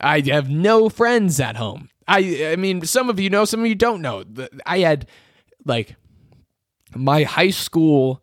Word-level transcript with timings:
I 0.00 0.20
have 0.20 0.48
no 0.48 0.88
friends 0.88 1.40
at 1.40 1.56
home. 1.56 1.90
I 2.08 2.52
I 2.52 2.56
mean, 2.56 2.84
some 2.84 3.10
of 3.10 3.20
you 3.20 3.30
know, 3.30 3.44
some 3.44 3.60
of 3.60 3.66
you 3.66 3.74
don't 3.74 4.02
know. 4.02 4.24
I 4.66 4.78
had 4.78 5.06
like 5.64 5.96
my 6.94 7.22
high 7.24 7.50
school 7.50 8.22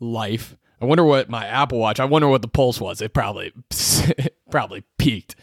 life. 0.00 0.56
I 0.80 0.84
wonder 0.84 1.04
what 1.04 1.28
my 1.28 1.46
Apple 1.46 1.78
Watch. 1.78 2.00
I 2.00 2.04
wonder 2.04 2.28
what 2.28 2.42
the 2.42 2.48
pulse 2.48 2.80
was. 2.80 3.00
It 3.00 3.14
probably 3.14 3.52
probably 4.50 4.84
peaked. 4.98 5.36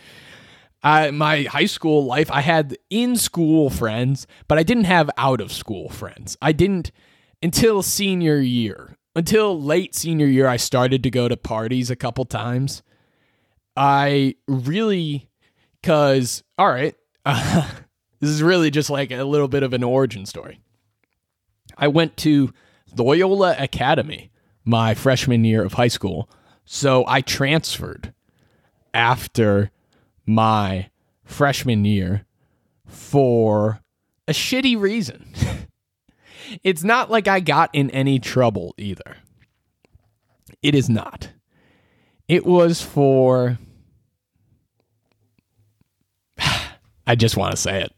Uh, 0.83 1.11
my 1.11 1.43
high 1.43 1.65
school 1.65 2.05
life, 2.05 2.29
I 2.29 2.41
had 2.41 2.77
in 2.91 3.15
school 3.15 3.71
friends, 3.71 4.27
but 4.47 4.59
I 4.59 4.63
didn't 4.63 4.83
have 4.83 5.09
out 5.17 5.41
of 5.41 5.51
school 5.51 5.89
friends. 5.89 6.37
I 6.43 6.51
didn't 6.51 6.91
until 7.41 7.81
senior 7.81 8.39
year. 8.39 8.97
Until 9.15 9.59
late 9.59 9.95
senior 9.95 10.27
year, 10.27 10.47
I 10.47 10.57
started 10.57 11.01
to 11.03 11.09
go 11.09 11.27
to 11.27 11.37
parties 11.37 11.89
a 11.89 11.95
couple 11.95 12.25
times. 12.25 12.83
I 13.75 14.35
really, 14.47 15.29
because, 15.85 16.43
all 16.57 16.67
right, 16.67 16.95
uh, 17.27 17.69
this 18.19 18.31
is 18.31 18.41
really 18.41 18.71
just 18.71 18.89
like 18.89 19.11
a 19.11 19.23
little 19.23 19.47
bit 19.47 19.61
of 19.61 19.71
an 19.71 19.83
origin 19.83 20.25
story. 20.25 20.59
I 21.77 21.89
went 21.89 22.17
to 22.17 22.51
Loyola 22.97 23.55
Academy 23.59 24.31
my 24.63 24.95
freshman 24.95 25.45
year 25.45 25.63
of 25.63 25.73
high 25.73 25.89
school. 25.89 26.27
So 26.65 27.03
I 27.07 27.21
transferred 27.21 28.15
after 28.95 29.69
my 30.25 30.89
freshman 31.23 31.85
year 31.85 32.25
for 32.87 33.79
a 34.27 34.31
shitty 34.31 34.79
reason. 34.79 35.35
it's 36.63 36.83
not 36.83 37.11
like 37.11 37.27
I 37.27 37.39
got 37.39 37.69
in 37.73 37.91
any 37.91 38.17
trouble 38.17 38.73
either. 38.79 39.17
It 40.63 40.73
is 40.73 40.89
not. 40.89 41.29
It 42.27 42.43
was 42.43 42.81
for. 42.81 43.59
I 47.07 47.15
just 47.15 47.37
want 47.37 47.51
to 47.51 47.57
say 47.57 47.81
it. 47.83 47.93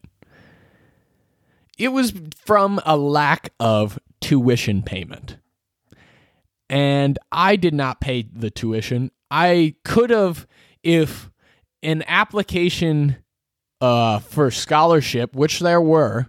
It 1.77 1.89
was 1.89 2.13
from 2.45 2.79
a 2.85 2.97
lack 2.97 3.53
of 3.59 3.99
tuition 4.19 4.81
payment. 4.81 5.37
And 6.69 7.17
I 7.31 7.55
did 7.55 7.73
not 7.73 8.01
pay 8.01 8.23
the 8.23 8.49
tuition. 8.49 9.11
I 9.31 9.75
could 9.85 10.09
have, 10.09 10.47
if 10.83 11.29
an 11.83 12.03
application 12.07 13.17
uh, 13.79 14.19
for 14.19 14.51
scholarship, 14.51 15.35
which 15.35 15.59
there 15.59 15.81
were, 15.81 16.27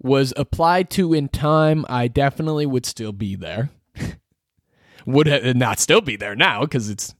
was 0.00 0.32
applied 0.36 0.88
to 0.90 1.12
in 1.12 1.28
time, 1.28 1.84
I 1.88 2.08
definitely 2.08 2.64
would 2.64 2.86
still 2.86 3.12
be 3.12 3.34
there. 3.34 3.70
would 5.06 5.56
not 5.56 5.78
still 5.78 6.00
be 6.00 6.16
there 6.16 6.36
now 6.36 6.60
because 6.60 6.88
it's, 6.88 7.14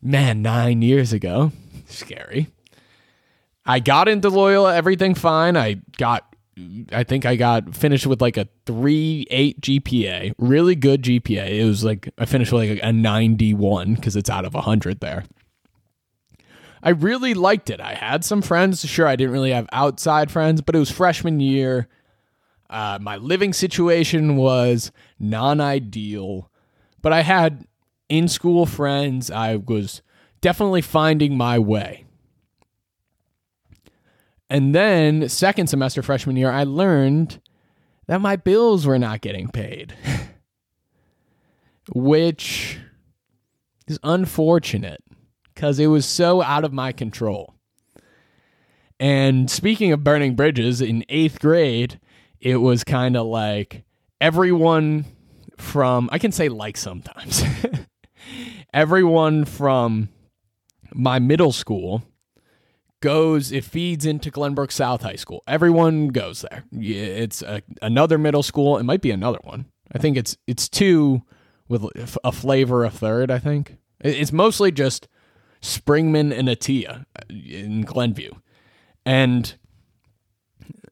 man, 0.00 0.40
nine 0.40 0.82
years 0.82 1.12
ago. 1.12 1.52
Scary. 1.86 2.48
I 3.64 3.80
got 3.80 4.08
into 4.08 4.28
Loyola, 4.28 4.74
everything 4.74 5.14
fine. 5.14 5.56
I 5.56 5.80
got 5.96 6.32
I 6.92 7.02
think 7.02 7.24
I 7.24 7.36
got 7.36 7.74
finished 7.74 8.06
with 8.06 8.20
like 8.20 8.36
a 8.36 8.46
three 8.66 9.26
eight 9.30 9.60
GPA, 9.60 10.34
really 10.38 10.74
good 10.74 11.02
GPA. 11.02 11.48
It 11.48 11.64
was 11.64 11.82
like 11.82 12.12
I 12.18 12.26
finished 12.26 12.52
with 12.52 12.68
like 12.68 12.80
a 12.82 12.92
ninety 12.92 13.54
one 13.54 13.94
because 13.94 14.16
it's 14.16 14.28
out 14.28 14.44
of 14.44 14.54
hundred 14.54 15.00
there. 15.00 15.24
I 16.82 16.90
really 16.90 17.32
liked 17.32 17.70
it. 17.70 17.80
I 17.80 17.94
had 17.94 18.24
some 18.24 18.42
friends. 18.42 18.84
Sure, 18.86 19.06
I 19.06 19.16
didn't 19.16 19.32
really 19.32 19.52
have 19.52 19.68
outside 19.72 20.30
friends, 20.30 20.60
but 20.60 20.74
it 20.74 20.78
was 20.78 20.90
freshman 20.90 21.40
year. 21.40 21.88
Uh, 22.68 22.98
my 23.00 23.16
living 23.16 23.52
situation 23.52 24.36
was 24.36 24.90
non 25.18 25.60
ideal, 25.60 26.50
but 27.00 27.12
I 27.12 27.22
had 27.22 27.66
in 28.08 28.28
school 28.28 28.66
friends. 28.66 29.30
I 29.30 29.56
was 29.56 30.02
definitely 30.40 30.82
finding 30.82 31.36
my 31.36 31.58
way. 31.58 32.01
And 34.52 34.74
then, 34.74 35.30
second 35.30 35.68
semester 35.68 36.02
freshman 36.02 36.36
year, 36.36 36.50
I 36.50 36.64
learned 36.64 37.40
that 38.06 38.20
my 38.20 38.36
bills 38.36 38.84
were 38.84 38.98
not 38.98 39.22
getting 39.22 39.48
paid, 39.48 39.96
which 41.94 42.78
is 43.86 43.98
unfortunate 44.02 45.02
because 45.54 45.78
it 45.78 45.86
was 45.86 46.04
so 46.04 46.42
out 46.42 46.64
of 46.64 46.72
my 46.74 46.92
control. 46.92 47.54
And 49.00 49.50
speaking 49.50 49.90
of 49.90 50.04
burning 50.04 50.36
bridges, 50.36 50.82
in 50.82 51.06
eighth 51.08 51.40
grade, 51.40 51.98
it 52.38 52.58
was 52.58 52.84
kind 52.84 53.16
of 53.16 53.24
like 53.24 53.84
everyone 54.20 55.06
from, 55.56 56.10
I 56.12 56.18
can 56.18 56.30
say 56.30 56.50
like 56.50 56.76
sometimes, 56.76 57.42
everyone 58.74 59.46
from 59.46 60.10
my 60.92 61.20
middle 61.20 61.52
school 61.52 62.02
goes 63.02 63.52
it 63.52 63.64
feeds 63.64 64.06
into 64.06 64.30
Glenbrook 64.30 64.72
South 64.72 65.02
High 65.02 65.16
School. 65.16 65.42
Everyone 65.46 66.08
goes 66.08 66.46
there. 66.48 66.64
It's 66.72 67.42
a, 67.42 67.60
another 67.82 68.16
middle 68.16 68.42
school. 68.42 68.78
It 68.78 68.84
might 68.84 69.02
be 69.02 69.10
another 69.10 69.40
one. 69.42 69.66
I 69.92 69.98
think 69.98 70.16
it's 70.16 70.38
it's 70.46 70.70
two 70.70 71.22
with 71.68 71.84
a 72.24 72.32
flavor 72.32 72.84
a 72.84 72.90
third. 72.90 73.30
I 73.30 73.38
think 73.38 73.76
it's 74.00 74.32
mostly 74.32 74.72
just 74.72 75.06
Springman 75.60 76.36
and 76.36 76.48
Attea 76.48 77.04
in 77.28 77.82
Glenview, 77.82 78.32
and 79.04 79.54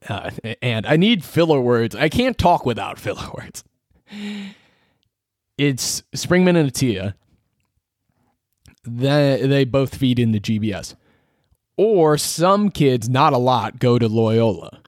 uh, 0.08 0.30
and 0.60 0.86
I 0.86 0.96
need 0.96 1.24
filler 1.24 1.60
words. 1.60 1.96
I 1.96 2.10
can't 2.10 2.36
talk 2.36 2.66
without 2.66 2.98
filler 2.98 3.30
words. 3.32 3.64
It's 5.56 6.02
Springman 6.14 6.56
and 6.56 6.70
Attea. 6.70 7.14
They 8.84 9.46
they 9.46 9.64
both 9.64 9.94
feed 9.94 10.18
in 10.18 10.32
the 10.32 10.40
GBS 10.40 10.94
or 11.80 12.18
some 12.18 12.70
kids, 12.70 13.08
not 13.08 13.32
a 13.32 13.38
lot, 13.38 13.78
go 13.78 13.98
to 13.98 14.06
Loyola. 14.06 14.82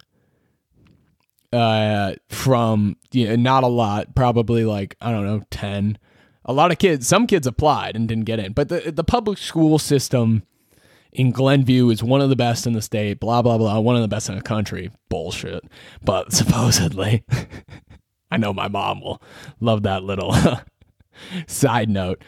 Uh, 1.51 2.17
from 2.29 2.97
not 3.15 3.65
a 3.65 3.69
lot, 3.69 4.15
probably 4.15 4.67
like 4.67 4.95
I 5.01 5.11
don't 5.11 5.25
know, 5.25 5.43
ten. 5.49 5.97
A 6.45 6.53
lot 6.53 6.71
of 6.71 6.77
kids, 6.77 7.09
some 7.09 7.27
kids 7.27 7.47
applied 7.47 7.97
and 7.97 8.07
didn't 8.07 8.27
get 8.27 8.41
in, 8.41 8.53
but 8.53 8.69
the 8.69 8.93
the 8.93 9.05
public 9.05 9.39
school 9.39 9.79
system 9.79 10.43
in 11.13 11.31
Glenview 11.31 11.89
is 11.89 12.03
one 12.03 12.21
of 12.21 12.29
the 12.29 12.37
best 12.37 12.67
in 12.67 12.75
the 12.75 12.83
state. 12.83 13.21
Blah 13.21 13.41
blah 13.41 13.57
blah, 13.57 13.81
one 13.81 13.97
of 13.97 14.03
the 14.03 14.09
best 14.09 14.29
in 14.29 14.35
the 14.35 14.43
country. 14.43 14.91
Bullshit, 15.09 15.65
but 16.03 16.31
supposedly, 16.35 17.25
I 18.31 18.37
know 18.37 18.53
my 18.53 18.69
mom 18.69 19.01
will 19.01 19.23
love 19.61 19.85
that 19.85 20.05
little 20.05 20.37
side 21.47 21.89
note. 21.89 22.23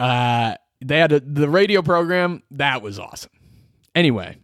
Uh, 0.00 0.56
they 0.80 0.98
had 0.98 1.12
a, 1.12 1.20
the 1.20 1.48
radio 1.48 1.80
program 1.80 2.42
that 2.50 2.82
was 2.82 2.98
awesome 2.98 3.30
Anyway, 3.94 4.36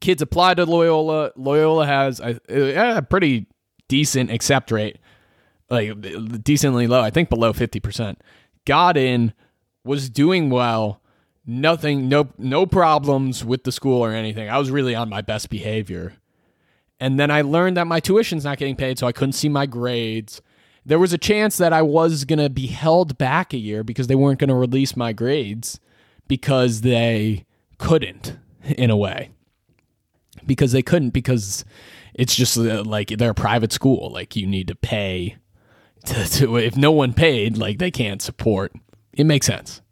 kids 0.00 0.22
apply 0.22 0.54
to 0.54 0.64
Loyola. 0.64 1.32
Loyola 1.36 1.86
has 1.86 2.20
a, 2.20 2.38
a 2.48 3.02
pretty 3.02 3.46
decent 3.88 4.30
accept 4.30 4.70
rate, 4.70 4.98
like 5.68 6.00
decently 6.42 6.86
low. 6.86 7.00
I 7.00 7.10
think 7.10 7.28
below 7.28 7.52
fifty 7.52 7.80
percent. 7.80 8.22
Got 8.66 8.96
in, 8.96 9.32
was 9.84 10.10
doing 10.10 10.50
well. 10.50 11.00
Nothing, 11.46 12.08
no, 12.08 12.28
no 12.38 12.66
problems 12.66 13.44
with 13.44 13.64
the 13.64 13.72
school 13.72 14.04
or 14.04 14.12
anything. 14.12 14.48
I 14.48 14.58
was 14.58 14.70
really 14.70 14.94
on 14.94 15.08
my 15.08 15.22
best 15.22 15.50
behavior. 15.50 16.12
And 17.00 17.18
then 17.18 17.30
I 17.30 17.40
learned 17.40 17.78
that 17.78 17.86
my 17.86 17.98
tuition's 17.98 18.44
not 18.44 18.58
getting 18.58 18.76
paid, 18.76 18.98
so 18.98 19.06
I 19.06 19.12
couldn't 19.12 19.32
see 19.32 19.48
my 19.48 19.64
grades. 19.66 20.42
There 20.84 20.98
was 20.98 21.12
a 21.14 21.18
chance 21.18 21.56
that 21.56 21.72
I 21.72 21.82
was 21.82 22.24
going 22.24 22.38
to 22.38 22.50
be 22.50 22.66
held 22.66 23.16
back 23.18 23.52
a 23.52 23.56
year 23.56 23.82
because 23.82 24.06
they 24.06 24.14
weren't 24.14 24.38
going 24.38 24.48
to 24.48 24.54
release 24.54 24.94
my 24.94 25.12
grades 25.12 25.80
because 26.28 26.82
they 26.82 27.46
couldn't 27.78 28.38
in 28.64 28.90
a 28.90 28.96
way. 28.96 29.30
Because 30.46 30.72
they 30.72 30.82
couldn't 30.82 31.10
because 31.10 31.64
it's 32.14 32.34
just 32.34 32.56
uh, 32.56 32.82
like 32.84 33.08
they're 33.08 33.30
a 33.30 33.34
private 33.34 33.72
school. 33.72 34.10
Like 34.10 34.36
you 34.36 34.46
need 34.46 34.68
to 34.68 34.74
pay 34.74 35.36
to, 36.06 36.28
to, 36.30 36.56
if 36.56 36.76
no 36.76 36.90
one 36.90 37.12
paid 37.12 37.58
like 37.58 37.78
they 37.78 37.90
can't 37.90 38.22
support 38.22 38.72
it 39.12 39.24
makes 39.24 39.46
sense. 39.46 39.82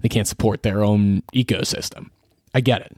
They 0.00 0.08
can't 0.08 0.28
support 0.28 0.62
their 0.62 0.84
own 0.84 1.22
ecosystem. 1.34 2.10
I 2.54 2.60
get 2.60 2.82
it. 2.82 2.96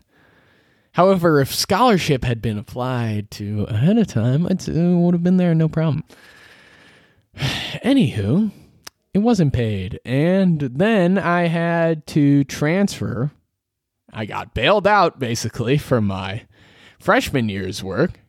However 0.92 1.40
if 1.40 1.54
scholarship 1.54 2.24
had 2.24 2.42
been 2.42 2.58
applied 2.58 3.30
to 3.32 3.64
ahead 3.64 3.96
of 3.96 4.06
time 4.08 4.46
it 4.46 4.66
would 4.68 5.14
have 5.14 5.22
been 5.22 5.36
there 5.36 5.54
no 5.54 5.68
problem. 5.68 6.04
Anywho 7.36 8.50
it 9.12 9.18
wasn't 9.18 9.52
paid. 9.52 9.98
And 10.04 10.60
then 10.60 11.18
i 11.18 11.46
had 11.46 12.06
to 12.08 12.44
transfer 12.44 13.30
I 14.12 14.26
got 14.26 14.54
bailed 14.54 14.86
out 14.86 15.18
basically 15.18 15.78
for 15.78 16.00
my 16.00 16.46
freshman 16.98 17.48
year's 17.48 17.82
work. 17.82 18.20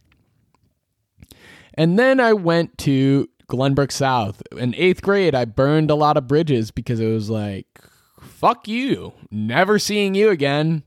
And 1.74 1.98
then 1.98 2.20
I 2.20 2.34
went 2.34 2.78
to 2.80 3.30
Glenbrook 3.48 3.92
South. 3.92 4.42
In 4.58 4.76
eighth 4.76 5.02
grade, 5.02 5.36
I 5.36 5.46
burned 5.46 5.92
a 5.92 5.96
lot 5.96 6.18
of 6.18 6.28
bridges 6.28 6.72
because 6.72 7.00
it 7.00 7.08
was 7.08 7.30
like, 7.30 7.68
fuck 8.20 8.68
you. 8.68 9.14
Never 9.30 9.80
seeing 9.80 10.16
you 10.16 10.30
again. 10.30 10.84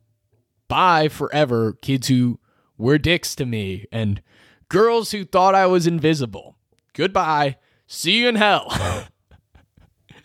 Bye 0.68 1.08
forever, 1.08 1.74
kids 1.74 2.08
who 2.08 2.38
were 2.78 2.98
dicks 2.98 3.34
to 3.36 3.46
me 3.46 3.86
and 3.92 4.22
girls 4.68 5.12
who 5.12 5.24
thought 5.24 5.54
I 5.54 5.66
was 5.66 5.86
invisible. 5.86 6.56
Goodbye. 6.94 7.56
See 7.86 8.20
you 8.20 8.28
in 8.28 8.36
hell. 8.36 8.72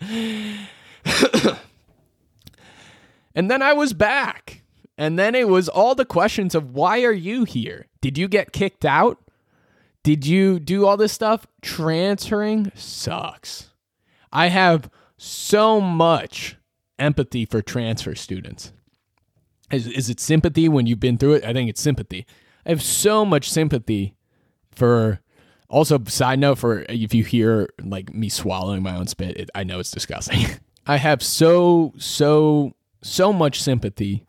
and 0.00 0.68
then 3.34 3.62
I 3.62 3.74
was 3.74 3.92
back 3.92 4.59
And 5.00 5.18
then 5.18 5.34
it 5.34 5.48
was 5.48 5.66
all 5.66 5.94
the 5.94 6.04
questions 6.04 6.54
of 6.54 6.74
why 6.74 7.04
are 7.04 7.12
you 7.12 7.44
here? 7.44 7.86
Did 8.02 8.18
you 8.18 8.28
get 8.28 8.52
kicked 8.52 8.84
out? 8.84 9.16
Did 10.02 10.26
you 10.26 10.60
do 10.60 10.84
all 10.84 10.98
this 10.98 11.10
stuff? 11.10 11.46
Transferring 11.62 12.70
sucks. 12.74 13.70
I 14.30 14.48
have 14.48 14.90
so 15.16 15.80
much 15.80 16.58
empathy 16.98 17.46
for 17.46 17.62
transfer 17.62 18.14
students. 18.14 18.74
Is, 19.72 19.86
is 19.86 20.10
it 20.10 20.20
sympathy 20.20 20.68
when 20.68 20.84
you've 20.84 21.00
been 21.00 21.16
through 21.16 21.32
it? 21.32 21.44
I 21.46 21.54
think 21.54 21.70
it's 21.70 21.80
sympathy. 21.80 22.26
I 22.66 22.68
have 22.68 22.82
so 22.82 23.24
much 23.24 23.50
sympathy 23.50 24.14
for. 24.70 25.20
Also, 25.70 26.02
side 26.08 26.40
note 26.40 26.58
for 26.58 26.84
if 26.90 27.14
you 27.14 27.24
hear 27.24 27.70
like 27.82 28.12
me 28.12 28.28
swallowing 28.28 28.82
my 28.82 28.96
own 28.96 29.06
spit, 29.06 29.36
it, 29.38 29.50
I 29.54 29.64
know 29.64 29.78
it's 29.78 29.92
disgusting. 29.92 30.40
I 30.86 30.98
have 30.98 31.22
so 31.22 31.94
so 31.96 32.74
so 33.02 33.32
much 33.32 33.62
sympathy 33.62 34.26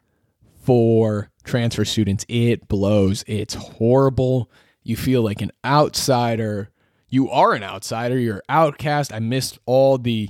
for 0.61 1.29
transfer 1.43 1.85
students. 1.85 2.25
It 2.29 2.67
blows. 2.67 3.23
It's 3.27 3.55
horrible. 3.55 4.49
You 4.83 4.95
feel 4.95 5.21
like 5.21 5.41
an 5.41 5.51
outsider. 5.65 6.69
You 7.09 7.29
are 7.29 7.53
an 7.53 7.63
outsider. 7.63 8.17
You're 8.17 8.43
outcast. 8.47 9.13
I 9.13 9.19
missed 9.19 9.59
all 9.65 9.97
the 9.97 10.29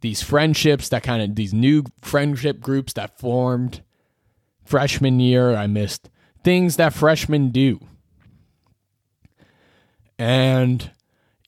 these 0.00 0.22
friendships 0.22 0.88
that 0.90 1.02
kind 1.02 1.22
of 1.22 1.34
these 1.34 1.52
new 1.52 1.84
friendship 2.00 2.60
groups 2.60 2.92
that 2.92 3.18
formed 3.18 3.82
freshman 4.64 5.18
year. 5.18 5.54
I 5.54 5.66
missed 5.66 6.08
things 6.44 6.76
that 6.76 6.94
freshmen 6.94 7.50
do. 7.50 7.80
And 10.18 10.90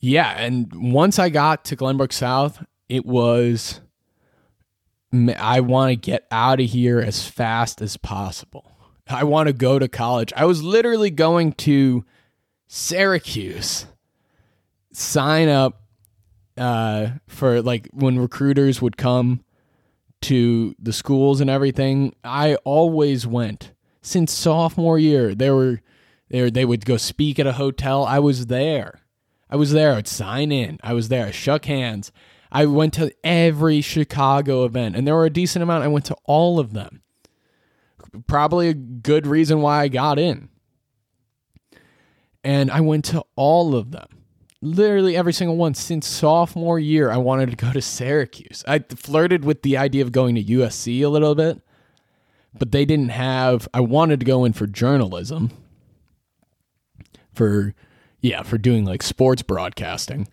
yeah, 0.00 0.34
and 0.36 0.92
once 0.92 1.18
I 1.18 1.28
got 1.28 1.64
to 1.66 1.76
Glenbrook 1.76 2.12
South, 2.12 2.64
it 2.88 3.04
was 3.04 3.80
I 5.12 5.60
want 5.60 5.90
to 5.90 5.96
get 5.96 6.26
out 6.30 6.60
of 6.60 6.66
here 6.66 7.00
as 7.00 7.26
fast 7.26 7.82
as 7.82 7.96
possible. 7.96 8.76
I 9.08 9.24
want 9.24 9.48
to 9.48 9.52
go 9.52 9.78
to 9.78 9.88
college. 9.88 10.32
I 10.36 10.44
was 10.44 10.62
literally 10.62 11.10
going 11.10 11.52
to 11.54 12.04
Syracuse, 12.68 13.86
sign 14.92 15.48
up 15.48 15.82
uh, 16.56 17.08
for 17.26 17.62
like 17.62 17.88
when 17.92 18.18
recruiters 18.18 18.80
would 18.80 18.96
come 18.96 19.42
to 20.22 20.74
the 20.78 20.92
schools 20.92 21.40
and 21.40 21.48
everything, 21.48 22.14
I 22.22 22.56
always 22.56 23.26
went 23.26 23.72
since 24.02 24.32
sophomore 24.32 24.98
year. 24.98 25.34
They 25.34 25.50
were 25.50 25.80
there. 26.28 26.50
They 26.50 26.64
would 26.64 26.84
go 26.84 26.96
speak 26.96 27.38
at 27.38 27.46
a 27.46 27.54
hotel. 27.54 28.04
I 28.04 28.18
was 28.18 28.46
there. 28.46 29.00
I 29.48 29.56
was 29.56 29.72
there. 29.72 29.94
I'd 29.94 30.06
sign 30.06 30.52
in. 30.52 30.78
I 30.82 30.92
was 30.92 31.08
there. 31.08 31.26
I 31.26 31.30
shook 31.30 31.64
hands. 31.64 32.12
I 32.52 32.66
went 32.66 32.94
to 32.94 33.12
every 33.24 33.80
Chicago 33.80 34.64
event, 34.64 34.96
and 34.96 35.06
there 35.06 35.14
were 35.14 35.26
a 35.26 35.30
decent 35.30 35.62
amount. 35.62 35.84
I 35.84 35.88
went 35.88 36.04
to 36.06 36.16
all 36.24 36.58
of 36.58 36.72
them. 36.72 37.02
Probably 38.26 38.68
a 38.68 38.74
good 38.74 39.26
reason 39.26 39.60
why 39.60 39.82
I 39.82 39.88
got 39.88 40.18
in. 40.18 40.48
And 42.42 42.70
I 42.70 42.80
went 42.80 43.04
to 43.06 43.24
all 43.36 43.74
of 43.74 43.92
them 43.92 44.20
literally 44.62 45.16
every 45.16 45.32
single 45.32 45.56
one 45.56 45.74
since 45.74 46.06
sophomore 46.06 46.78
year. 46.78 47.10
I 47.10 47.16
wanted 47.16 47.50
to 47.50 47.56
go 47.56 47.72
to 47.72 47.80
Syracuse. 47.80 48.64
I 48.66 48.80
flirted 48.80 49.44
with 49.44 49.62
the 49.62 49.76
idea 49.76 50.02
of 50.02 50.12
going 50.12 50.34
to 50.34 50.44
USC 50.44 51.02
a 51.02 51.08
little 51.08 51.34
bit, 51.34 51.60
but 52.56 52.72
they 52.72 52.84
didn't 52.84 53.10
have. 53.10 53.68
I 53.72 53.80
wanted 53.80 54.20
to 54.20 54.26
go 54.26 54.44
in 54.44 54.52
for 54.52 54.66
journalism, 54.66 55.50
for 57.32 57.74
yeah, 58.20 58.42
for 58.42 58.58
doing 58.58 58.84
like 58.84 59.02
sports 59.02 59.42
broadcasting, 59.42 60.28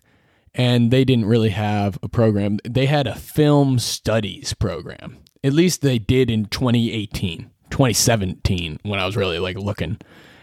and 0.54 0.90
they 0.90 1.04
didn't 1.04 1.26
really 1.26 1.50
have 1.50 1.98
a 2.02 2.08
program. 2.08 2.58
They 2.64 2.86
had 2.86 3.06
a 3.06 3.14
film 3.14 3.78
studies 3.78 4.54
program. 4.54 5.18
At 5.44 5.52
least 5.52 5.82
they 5.82 5.98
did 5.98 6.30
in 6.30 6.46
2018, 6.46 7.50
2017 7.70 8.80
when 8.82 8.98
I 8.98 9.06
was 9.06 9.16
really 9.16 9.38
like 9.38 9.56
looking 9.56 9.98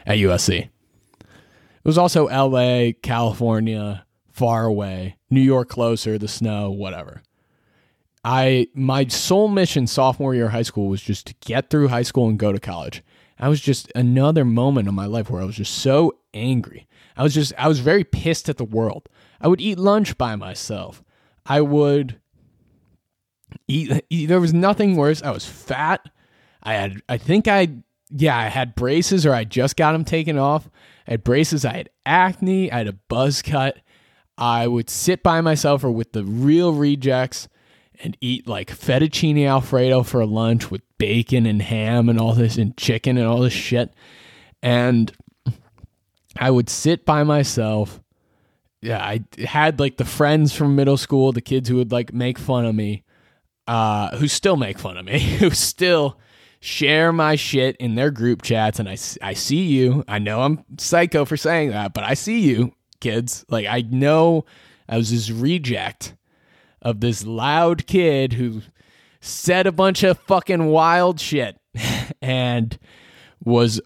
at 0.05 0.17
USC. 0.17 0.69
It 0.69 0.69
was 1.83 1.97
also 1.97 2.27
LA, 2.27 2.91
California, 3.01 4.05
far 4.31 4.65
away, 4.65 5.17
New 5.29 5.41
York 5.41 5.69
closer, 5.69 6.17
the 6.17 6.27
snow, 6.27 6.71
whatever. 6.71 7.21
I 8.23 8.67
my 8.73 9.05
sole 9.07 9.47
mission 9.47 9.85
sophomore 9.85 10.33
year 10.33 10.45
of 10.45 10.51
high 10.51 10.63
school 10.63 10.87
was 10.87 11.01
just 11.01 11.27
to 11.27 11.35
get 11.41 11.69
through 11.69 11.89
high 11.89 12.01
school 12.01 12.27
and 12.27 12.39
go 12.39 12.51
to 12.51 12.59
college. 12.59 13.03
I 13.37 13.49
was 13.49 13.61
just 13.61 13.91
another 13.93 14.43
moment 14.43 14.87
in 14.87 14.95
my 14.95 15.05
life 15.05 15.29
where 15.29 15.41
I 15.41 15.45
was 15.45 15.57
just 15.57 15.75
so 15.75 16.17
angry. 16.33 16.87
I 17.15 17.23
was 17.23 17.33
just 17.33 17.53
I 17.57 17.67
was 17.67 17.79
very 17.79 18.03
pissed 18.03 18.49
at 18.49 18.57
the 18.57 18.65
world. 18.65 19.07
I 19.45 19.47
would 19.47 19.61
eat 19.61 19.77
lunch 19.77 20.17
by 20.17 20.35
myself. 20.35 21.03
I 21.45 21.61
would 21.61 22.19
eat, 23.67 24.03
eat 24.09 24.25
there 24.25 24.39
was 24.39 24.55
nothing 24.55 24.95
worse. 24.95 25.21
I 25.21 25.29
was 25.29 25.45
fat. 25.45 26.09
I 26.63 26.73
had 26.73 27.03
I 27.07 27.19
think 27.19 27.47
I 27.47 27.67
yeah, 28.09 28.35
I 28.35 28.45
had 28.45 28.73
braces 28.73 29.23
or 29.23 29.35
I 29.35 29.43
just 29.43 29.77
got 29.77 29.91
them 29.91 30.03
taken 30.03 30.39
off. 30.39 30.67
I 31.07 31.11
had 31.11 31.23
braces, 31.23 31.63
I 31.63 31.73
had 31.73 31.89
acne, 32.07 32.71
I 32.71 32.79
had 32.79 32.87
a 32.87 32.93
buzz 32.93 33.43
cut. 33.43 33.77
I 34.35 34.65
would 34.65 34.89
sit 34.89 35.21
by 35.21 35.41
myself 35.41 35.83
or 35.83 35.91
with 35.91 36.13
the 36.13 36.23
real 36.23 36.73
rejects 36.73 37.47
and 38.03 38.17
eat 38.21 38.47
like 38.47 38.71
fettuccine 38.71 39.47
alfredo 39.47 40.01
for 40.01 40.25
lunch 40.25 40.71
with 40.71 40.81
bacon 40.97 41.45
and 41.45 41.61
ham 41.61 42.09
and 42.09 42.19
all 42.19 42.33
this 42.33 42.57
and 42.57 42.75
chicken 42.77 43.15
and 43.15 43.27
all 43.27 43.41
this 43.41 43.53
shit. 43.53 43.93
And 44.63 45.15
I 46.35 46.49
would 46.49 46.67
sit 46.67 47.05
by 47.05 47.21
myself. 47.21 48.01
Yeah, 48.85 49.03
I 49.03 49.23
had 49.43 49.79
like 49.79 49.97
the 49.97 50.05
friends 50.05 50.53
from 50.53 50.75
middle 50.75 50.97
school, 50.97 51.31
the 51.31 51.41
kids 51.41 51.67
who 51.67 51.77
would 51.77 51.91
like 51.91 52.13
make 52.13 52.37
fun 52.37 52.65
of 52.65 52.75
me, 52.75 53.03
uh, 53.67 54.15
who 54.17 54.27
still 54.27 54.57
make 54.57 54.77
fun 54.77 54.97
of 54.97 55.05
me, 55.05 55.19
who 55.39 55.49
still 55.49 56.19
share 56.59 57.11
my 57.11 57.35
shit 57.35 57.75
in 57.77 57.95
their 57.95 58.11
group 58.11 58.41
chats 58.41 58.79
and 58.79 58.87
I, 58.87 58.97
I 59.21 59.33
see 59.33 59.63
you. 59.63 60.03
I 60.07 60.19
know 60.19 60.41
I'm 60.41 60.63
psycho 60.77 61.25
for 61.25 61.35
saying 61.35 61.71
that, 61.71 61.93
but 61.93 62.03
I 62.03 62.13
see 62.13 62.39
you, 62.41 62.73
kids. 62.99 63.43
Like, 63.49 63.65
I 63.65 63.81
know 63.81 64.45
I 64.87 64.97
was 64.97 65.09
this 65.09 65.31
reject 65.31 66.15
of 66.81 66.99
this 66.99 67.25
loud 67.25 67.87
kid 67.87 68.33
who 68.33 68.61
said 69.19 69.65
a 69.65 69.71
bunch 69.71 70.03
of 70.03 70.19
fucking 70.19 70.67
wild 70.67 71.19
shit 71.19 71.59
and 72.21 72.77
was 73.43 73.81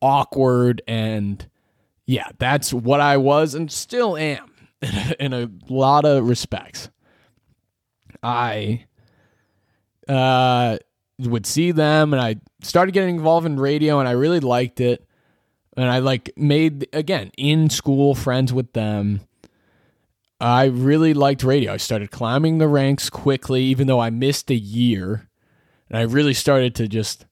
awkward. 0.00 0.82
And 0.86 1.44
yeah, 2.08 2.30
that's 2.38 2.72
what 2.72 3.02
I 3.02 3.18
was 3.18 3.54
and 3.54 3.70
still 3.70 4.16
am 4.16 4.50
in 5.20 5.34
a 5.34 5.50
lot 5.68 6.06
of 6.06 6.26
respects. 6.26 6.88
I, 8.22 8.86
uh, 10.08 10.78
would 11.18 11.44
see 11.44 11.70
them 11.70 12.14
and 12.14 12.22
I 12.22 12.36
started 12.62 12.92
getting 12.92 13.16
involved 13.16 13.44
in 13.44 13.60
radio 13.60 14.00
and 14.00 14.08
I 14.08 14.12
really 14.12 14.40
liked 14.40 14.80
it. 14.80 15.06
And 15.76 15.86
I 15.86 15.98
like 15.98 16.30
made 16.34 16.88
again 16.94 17.30
in 17.36 17.68
school 17.68 18.14
friends 18.14 18.54
with 18.54 18.72
them. 18.72 19.20
I 20.40 20.64
really 20.64 21.12
liked 21.12 21.42
radio. 21.42 21.74
I 21.74 21.76
started 21.76 22.10
climbing 22.10 22.56
the 22.56 22.68
ranks 22.68 23.10
quickly, 23.10 23.64
even 23.64 23.86
though 23.86 24.00
I 24.00 24.08
missed 24.08 24.50
a 24.50 24.56
year. 24.56 25.28
And 25.90 25.98
I 25.98 26.02
really 26.02 26.34
started 26.34 26.74
to 26.76 26.88
just 26.88 27.26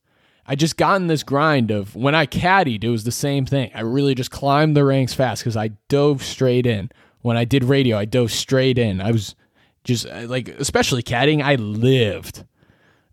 I 0.48 0.54
just 0.54 0.76
got 0.76 1.00
in 1.00 1.08
this 1.08 1.22
grind 1.22 1.70
of 1.70 1.96
when 1.96 2.14
I 2.14 2.26
caddied, 2.26 2.84
it 2.84 2.90
was 2.90 3.04
the 3.04 3.12
same 3.12 3.46
thing. 3.46 3.70
I 3.74 3.80
really 3.80 4.14
just 4.14 4.30
climbed 4.30 4.76
the 4.76 4.84
ranks 4.84 5.12
fast 5.14 5.42
because 5.42 5.56
I 5.56 5.68
dove 5.88 6.22
straight 6.22 6.66
in. 6.66 6.90
When 7.22 7.36
I 7.36 7.44
did 7.44 7.64
radio, 7.64 7.98
I 7.98 8.04
dove 8.04 8.30
straight 8.30 8.78
in. 8.78 9.00
I 9.00 9.10
was 9.10 9.34
just 9.82 10.06
uh, 10.06 10.26
like, 10.28 10.48
especially 10.48 11.02
caddying, 11.02 11.42
I 11.42 11.56
lived 11.56 12.44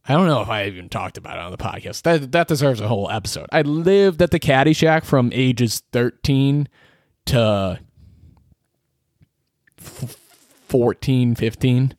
I 0.06 0.14
don't 0.14 0.28
know 0.28 0.42
if 0.42 0.50
I 0.50 0.66
even 0.66 0.90
talked 0.90 1.18
about 1.18 1.38
it 1.38 1.44
on 1.44 1.52
the 1.52 1.58
podcast. 1.58 2.02
That 2.02 2.34
that 2.34 2.48
deserves 2.48 2.82
a 2.82 2.88
whole 2.88 3.10
episode. 3.10 3.48
I 3.52 3.62
lived 3.62 4.22
at 4.22 4.32
the 4.32 4.40
Caddy 4.40 4.74
Shack 4.74 5.06
from 5.06 5.30
ages 5.34 5.82
13 5.94 6.68
to 7.28 7.80
14, 9.78 11.36
15, 11.36 11.96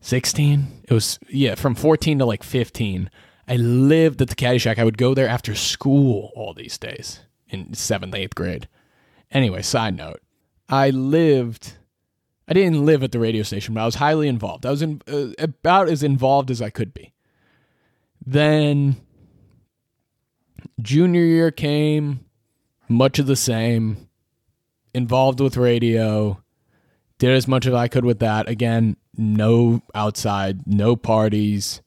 16. 0.00 0.82
It 0.84 0.92
was 0.92 1.18
yeah, 1.28 1.56
from 1.56 1.74
14 1.74 2.20
to 2.20 2.24
like 2.24 2.44
15. 2.44 3.10
I 3.50 3.56
lived 3.56 4.22
at 4.22 4.28
the 4.28 4.36
Caddy 4.36 4.58
Shack. 4.58 4.78
I 4.78 4.84
would 4.84 4.96
go 4.96 5.12
there 5.12 5.28
after 5.28 5.56
school 5.56 6.30
all 6.36 6.54
these 6.54 6.78
days 6.78 7.20
in 7.48 7.66
7th, 7.66 8.14
8th 8.14 8.34
grade. 8.34 8.68
Anyway, 9.32 9.60
side 9.62 9.96
note. 9.96 10.20
I 10.68 10.90
lived 10.90 11.74
I 12.50 12.52
didn't 12.52 12.84
live 12.84 13.04
at 13.04 13.12
the 13.12 13.20
radio 13.20 13.44
station, 13.44 13.74
but 13.74 13.82
I 13.82 13.86
was 13.86 13.94
highly 13.94 14.26
involved. 14.26 14.66
I 14.66 14.70
was 14.70 14.82
in, 14.82 15.00
uh, 15.06 15.28
about 15.38 15.88
as 15.88 16.02
involved 16.02 16.50
as 16.50 16.60
I 16.60 16.68
could 16.68 16.92
be. 16.92 17.12
Then 18.26 18.96
junior 20.82 21.22
year 21.22 21.52
came, 21.52 22.24
much 22.88 23.20
of 23.20 23.28
the 23.28 23.36
same, 23.36 24.08
involved 24.92 25.38
with 25.38 25.56
radio, 25.56 26.42
did 27.18 27.30
as 27.30 27.46
much 27.46 27.66
as 27.66 27.74
I 27.74 27.86
could 27.86 28.04
with 28.04 28.18
that. 28.18 28.48
Again, 28.48 28.96
no 29.16 29.82
outside, 29.94 30.66
no 30.66 30.96
parties, 30.96 31.82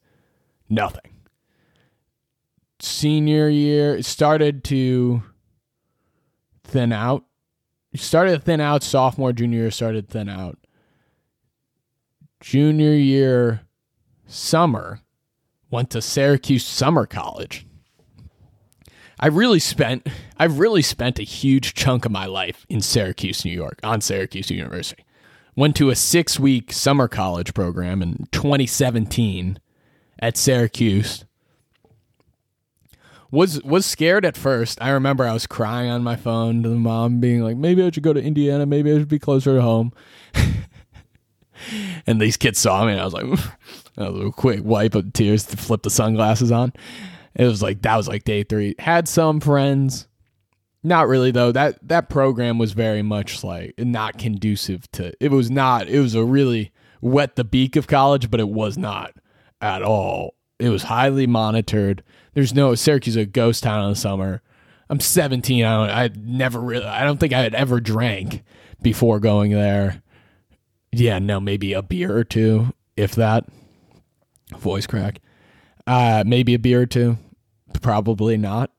nothing. 0.70 1.13
Senior 2.84 3.48
year 3.48 3.96
it 3.96 4.04
started 4.04 4.62
to 4.64 5.22
thin 6.64 6.92
out 6.92 7.24
started 7.96 8.32
to 8.32 8.38
thin 8.40 8.60
out. 8.60 8.82
Sophomore, 8.82 9.32
junior 9.32 9.60
year 9.60 9.70
started 9.70 10.08
thin 10.08 10.28
out. 10.28 10.58
Junior 12.40 12.92
year, 12.92 13.62
summer, 14.26 15.00
went 15.70 15.90
to 15.90 16.02
Syracuse 16.02 16.64
Summer 16.64 17.06
College. 17.06 17.66
I 19.18 19.28
really 19.28 19.60
spent 19.60 20.06
I've 20.38 20.58
really 20.58 20.82
spent 20.82 21.18
a 21.18 21.24
huge 21.24 21.74
chunk 21.74 22.04
of 22.04 22.12
my 22.12 22.26
life 22.26 22.66
in 22.68 22.80
Syracuse, 22.80 23.44
New 23.44 23.52
York, 23.52 23.78
on 23.82 24.00
Syracuse 24.00 24.50
University. 24.50 25.04
Went 25.56 25.76
to 25.76 25.88
a 25.90 25.94
6-week 25.94 26.72
summer 26.72 27.06
college 27.06 27.54
program 27.54 28.02
in 28.02 28.26
2017 28.32 29.60
at 30.18 30.36
Syracuse. 30.36 31.24
Was 33.34 33.60
was 33.64 33.84
scared 33.84 34.24
at 34.24 34.36
first. 34.36 34.80
I 34.80 34.90
remember 34.90 35.24
I 35.24 35.32
was 35.32 35.46
crying 35.46 35.90
on 35.90 36.04
my 36.04 36.14
phone 36.14 36.62
to 36.62 36.68
the 36.68 36.76
mom 36.76 37.18
being 37.18 37.42
like, 37.42 37.56
"Maybe 37.56 37.82
I 37.82 37.90
should 37.90 38.04
go 38.04 38.12
to 38.12 38.22
Indiana, 38.22 38.64
maybe 38.64 38.92
I 38.92 38.98
should 38.98 39.08
be 39.08 39.18
closer 39.18 39.56
to 39.56 39.60
home." 39.60 39.92
and 42.06 42.20
these 42.20 42.36
kids 42.36 42.60
saw 42.60 42.84
me 42.86 42.92
and 42.92 43.00
I 43.00 43.04
was 43.04 43.14
like 43.14 43.24
a 43.96 44.08
little 44.08 44.30
quick 44.30 44.60
wipe 44.62 44.94
of 44.94 45.12
tears 45.12 45.44
to 45.46 45.56
flip 45.56 45.82
the 45.82 45.90
sunglasses 45.90 46.52
on. 46.52 46.72
It 47.34 47.44
was 47.44 47.60
like 47.60 47.82
that 47.82 47.96
was 47.96 48.06
like 48.06 48.22
day 48.22 48.44
three. 48.44 48.76
Had 48.78 49.08
some 49.08 49.40
friends. 49.40 50.06
Not 50.84 51.08
really 51.08 51.32
though. 51.32 51.50
That 51.50 51.76
that 51.88 52.08
program 52.08 52.58
was 52.58 52.72
very 52.72 53.02
much 53.02 53.42
like 53.42 53.74
not 53.78 54.16
conducive 54.16 54.88
to 54.92 55.12
it 55.18 55.32
was 55.32 55.50
not 55.50 55.88
it 55.88 55.98
was 55.98 56.14
a 56.14 56.24
really 56.24 56.70
wet 57.00 57.34
the 57.34 57.42
beak 57.42 57.74
of 57.74 57.88
college, 57.88 58.30
but 58.30 58.38
it 58.38 58.48
was 58.48 58.78
not 58.78 59.12
at 59.60 59.82
all. 59.82 60.34
It 60.60 60.68
was 60.68 60.84
highly 60.84 61.26
monitored. 61.26 62.04
There's 62.34 62.54
no 62.54 62.74
Syracuse 62.74 63.16
a 63.16 63.24
ghost 63.24 63.62
town 63.62 63.84
in 63.84 63.90
the 63.90 63.96
summer. 63.96 64.42
I'm 64.88 65.00
17. 65.00 65.64
I 65.64 65.76
don't 65.76 65.90
I 65.90 66.10
never 66.20 66.60
really 66.60 66.84
I 66.84 67.04
don't 67.04 67.18
think 67.18 67.32
I 67.32 67.40
had 67.40 67.54
ever 67.54 67.80
drank 67.80 68.42
before 68.82 69.20
going 69.20 69.52
there. 69.52 70.02
Yeah, 70.92 71.18
no, 71.18 71.40
maybe 71.40 71.72
a 71.72 71.82
beer 71.82 72.16
or 72.16 72.24
two, 72.24 72.72
if 72.96 73.14
that. 73.16 73.46
Voice 74.58 74.86
crack. 74.86 75.20
Uh, 75.86 76.22
maybe 76.26 76.54
a 76.54 76.58
beer 76.58 76.82
or 76.82 76.86
two. 76.86 77.16
Probably 77.80 78.36
not. 78.36 78.70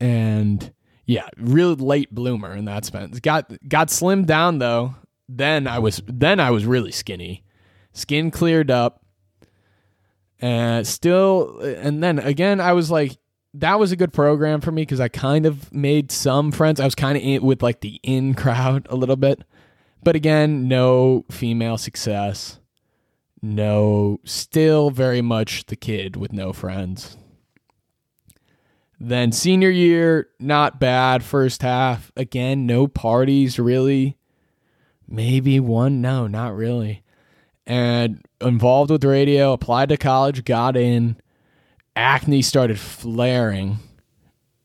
And 0.00 0.72
yeah, 1.06 1.28
real 1.36 1.74
late 1.74 2.12
bloomer 2.14 2.54
in 2.56 2.64
that 2.64 2.84
sense. 2.84 3.20
Got 3.20 3.52
got 3.68 3.88
slimmed 3.88 4.26
down 4.26 4.58
though. 4.58 4.94
Then 5.28 5.66
I 5.66 5.78
was 5.78 6.02
then 6.06 6.40
I 6.40 6.50
was 6.50 6.64
really 6.64 6.92
skinny. 6.92 7.44
Skin 7.92 8.30
cleared 8.30 8.70
up. 8.70 9.01
And 10.42 10.86
still 10.86 11.60
uh, 11.62 11.66
and 11.66 12.02
then 12.02 12.18
again 12.18 12.60
I 12.60 12.74
was 12.74 12.90
like 12.90 13.16
that 13.54 13.78
was 13.78 13.92
a 13.92 13.96
good 13.96 14.12
program 14.12 14.60
for 14.60 14.72
me 14.72 14.82
because 14.82 15.00
I 15.00 15.08
kind 15.08 15.46
of 15.46 15.72
made 15.72 16.10
some 16.10 16.52
friends. 16.52 16.80
I 16.80 16.84
was 16.84 16.94
kind 16.94 17.16
of 17.16 17.42
with 17.42 17.62
like 17.62 17.80
the 17.80 18.00
in 18.02 18.34
crowd 18.34 18.86
a 18.90 18.96
little 18.96 19.16
bit. 19.16 19.44
But 20.02 20.16
again, 20.16 20.68
no 20.68 21.24
female 21.30 21.78
success. 21.78 22.58
No, 23.40 24.20
still 24.24 24.90
very 24.90 25.20
much 25.20 25.66
the 25.66 25.76
kid 25.76 26.16
with 26.16 26.32
no 26.32 26.52
friends. 26.52 27.16
Then 28.98 29.32
senior 29.32 29.70
year, 29.70 30.28
not 30.38 30.78
bad. 30.78 31.24
First 31.24 31.62
half, 31.62 32.12
again, 32.16 32.66
no 32.66 32.86
parties 32.86 33.58
really. 33.58 34.16
Maybe 35.08 35.58
one, 35.60 36.00
no, 36.00 36.28
not 36.28 36.54
really. 36.54 37.02
And 37.66 38.24
involved 38.42 38.90
with 38.90 39.04
radio, 39.04 39.52
applied 39.52 39.88
to 39.90 39.96
college, 39.96 40.44
got 40.44 40.76
in. 40.76 41.16
Acne 41.94 42.42
started 42.42 42.78
flaring. 42.78 43.78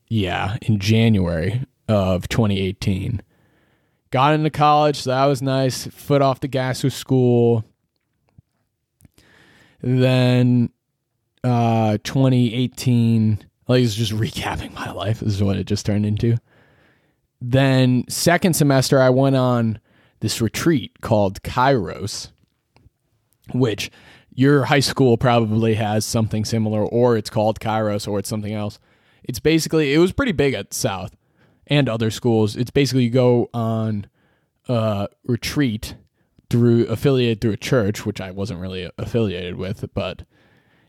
Yeah, 0.08 0.56
in 0.62 0.78
January 0.78 1.64
of 1.88 2.28
2018 2.28 3.22
got 4.10 4.34
into 4.34 4.50
college, 4.50 4.96
so 4.96 5.10
that 5.10 5.26
was 5.26 5.42
nice. 5.42 5.86
Foot 5.86 6.22
off 6.22 6.40
the 6.40 6.48
gas 6.48 6.82
with 6.82 6.92
school. 6.92 7.64
Then 9.80 10.70
uh 11.44 11.98
2018, 12.02 13.44
like 13.68 13.84
it's 13.84 13.94
just 13.94 14.12
recapping 14.14 14.74
my 14.74 14.90
life. 14.90 15.20
This 15.20 15.34
is 15.34 15.42
what 15.42 15.56
it 15.56 15.66
just 15.66 15.86
turned 15.86 16.06
into. 16.06 16.36
Then 17.40 18.04
second 18.08 18.54
semester 18.54 19.00
I 19.00 19.10
went 19.10 19.36
on 19.36 19.78
this 20.20 20.40
retreat 20.40 21.00
called 21.00 21.42
Kairos, 21.42 22.32
which 23.54 23.90
your 24.34 24.64
high 24.64 24.80
school 24.80 25.16
probably 25.16 25.74
has 25.74 26.04
something 26.04 26.44
similar 26.44 26.84
or 26.84 27.16
it's 27.16 27.30
called 27.30 27.60
Kairos 27.60 28.06
or 28.06 28.18
it's 28.18 28.28
something 28.28 28.52
else. 28.52 28.78
It's 29.24 29.40
basically 29.40 29.92
it 29.94 29.98
was 29.98 30.12
pretty 30.12 30.32
big 30.32 30.54
at 30.54 30.72
South 30.72 31.16
and 31.66 31.88
other 31.88 32.10
schools. 32.10 32.56
It's 32.56 32.70
basically 32.70 33.04
you 33.04 33.10
go 33.10 33.50
on 33.52 34.06
a 34.68 35.08
retreat 35.24 35.96
through 36.50 36.86
affiliated 36.86 37.40
through 37.40 37.52
a 37.52 37.56
church, 37.56 38.06
which 38.06 38.20
I 38.20 38.30
wasn't 38.30 38.60
really 38.60 38.90
affiliated 38.96 39.56
with, 39.56 39.84
but 39.94 40.24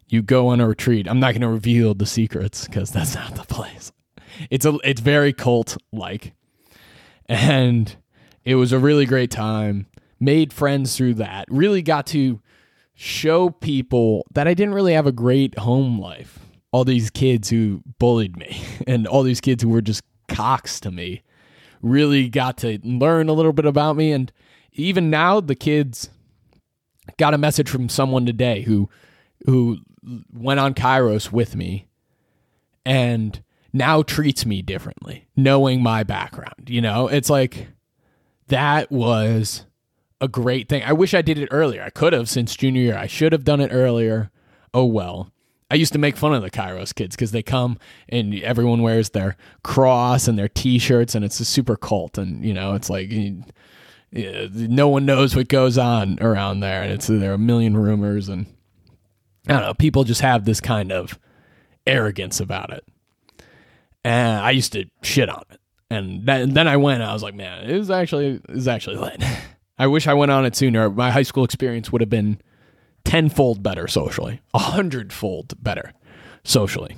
you 0.07 0.21
go 0.21 0.47
on 0.47 0.59
a 0.59 0.67
retreat. 0.67 1.07
I'm 1.07 1.19
not 1.19 1.33
going 1.33 1.41
to 1.41 1.49
reveal 1.49 1.93
the 1.93 2.05
secrets 2.05 2.65
because 2.65 2.91
that's 2.91 3.15
not 3.15 3.35
the 3.35 3.43
place. 3.43 3.91
It's 4.49 4.65
a 4.65 4.77
it's 4.83 5.01
very 5.01 5.33
cult 5.33 5.77
like, 5.91 6.33
and 7.27 7.95
it 8.45 8.55
was 8.55 8.71
a 8.71 8.79
really 8.79 9.05
great 9.05 9.31
time. 9.31 9.87
Made 10.19 10.51
friends 10.51 10.97
through 10.97 11.15
that. 11.15 11.45
Really 11.49 11.81
got 11.81 12.05
to 12.07 12.41
show 13.01 13.49
people 13.49 14.27
that 14.33 14.45
I 14.45 14.53
didn't 14.53 14.73
really 14.73 14.91
have 14.91 15.07
a 15.07 15.13
great 15.13 15.57
home 15.57 16.01
life. 16.01 16.37
All 16.73 16.83
these 16.83 17.09
kids 17.09 17.49
who 17.49 17.81
bullied 17.97 18.35
me 18.35 18.61
and 18.87 19.07
all 19.07 19.23
these 19.23 19.39
kids 19.39 19.63
who 19.63 19.69
were 19.69 19.81
just 19.81 20.03
cocks 20.27 20.81
to 20.81 20.91
me 20.91 21.23
really 21.81 22.27
got 22.27 22.57
to 22.57 22.77
learn 22.83 23.29
a 23.29 23.33
little 23.33 23.53
bit 23.53 23.65
about 23.65 23.95
me. 23.95 24.11
And 24.11 24.29
even 24.73 25.09
now, 25.09 25.39
the 25.39 25.55
kids 25.55 26.09
got 27.17 27.33
a 27.33 27.37
message 27.37 27.69
from 27.69 27.87
someone 27.87 28.25
today 28.25 28.63
who 28.63 28.89
who 29.45 29.77
went 30.33 30.59
on 30.59 30.73
Kairos 30.73 31.31
with 31.31 31.55
me 31.55 31.87
and 32.85 33.41
now 33.71 34.01
treats 34.03 34.45
me 34.45 34.61
differently, 34.61 35.25
knowing 35.37 35.81
my 35.81 36.03
background. 36.03 36.67
You 36.67 36.81
know, 36.81 37.07
it's 37.07 37.29
like 37.29 37.69
that 38.47 38.91
was 38.91 39.65
a 40.21 40.27
great 40.27 40.69
thing. 40.69 40.83
I 40.83 40.93
wish 40.93 41.13
I 41.13 41.21
did 41.21 41.37
it 41.37 41.49
earlier. 41.51 41.81
I 41.81 41.89
could 41.89 42.13
have 42.13 42.29
since 42.29 42.55
junior 42.55 42.81
year. 42.81 42.97
I 42.97 43.07
should 43.07 43.31
have 43.31 43.43
done 43.43 43.61
it 43.61 43.71
earlier. 43.71 44.31
Oh 44.73 44.85
well. 44.85 45.31
I 45.71 45.75
used 45.75 45.93
to 45.93 45.99
make 45.99 46.17
fun 46.17 46.33
of 46.33 46.41
the 46.41 46.49
Kairos 46.49 46.95
kids 46.95 47.15
because 47.15 47.31
they 47.31 47.43
come 47.43 47.77
and 48.09 48.33
everyone 48.41 48.81
wears 48.81 49.11
their 49.11 49.37
cross 49.63 50.27
and 50.27 50.37
their 50.37 50.49
T-shirts, 50.49 51.13
and 51.13 51.23
it's 51.23 51.39
a 51.39 51.45
super 51.45 51.75
cult, 51.75 52.17
and 52.17 52.43
you 52.43 52.53
know 52.55 52.73
it's 52.73 52.89
like 52.89 53.11
you, 53.11 53.43
you, 54.11 54.49
no 54.51 54.87
one 54.87 55.05
knows 55.05 55.35
what 55.35 55.47
goes 55.47 55.77
on 55.77 56.17
around 56.21 56.61
there, 56.61 56.81
and 56.81 56.91
it's 56.91 57.05
there 57.05 57.31
are 57.31 57.35
a 57.35 57.39
million 57.39 57.77
rumors, 57.77 58.29
and 58.29 58.47
I 59.47 59.53
don't 59.53 59.61
know. 59.61 59.73
People 59.75 60.03
just 60.03 60.21
have 60.21 60.45
this 60.45 60.59
kind 60.59 60.91
of 60.91 61.19
arrogance 61.85 62.39
about 62.39 62.73
it, 62.73 62.83
and 64.03 64.39
I 64.39 64.49
used 64.51 64.73
to 64.73 64.85
shit 65.03 65.29
on 65.29 65.43
it, 65.51 65.59
and 65.91 66.25
then, 66.25 66.55
then 66.55 66.67
I 66.67 66.77
went. 66.77 67.03
I 67.03 67.13
was 67.13 67.21
like, 67.21 67.35
man, 67.35 67.69
it 67.69 67.77
was 67.77 67.91
actually 67.91 68.41
it 68.49 68.49
was 68.49 68.67
actually 68.67 68.97
lit. 68.97 69.23
I 69.79 69.87
wish 69.87 70.07
I 70.07 70.13
went 70.13 70.29
on 70.29 70.45
it 70.45 70.57
sooner. 70.57 70.89
My 70.89 71.09
high 71.09 71.23
school 71.23 71.45
experience 71.45 71.91
would 71.91 72.01
have 72.01 72.09
been 72.09 72.39
tenfold 73.05 73.63
better 73.63 73.87
socially, 73.87 74.41
a 74.53 74.59
hundredfold 74.59 75.63
better 75.63 75.93
socially. 76.43 76.97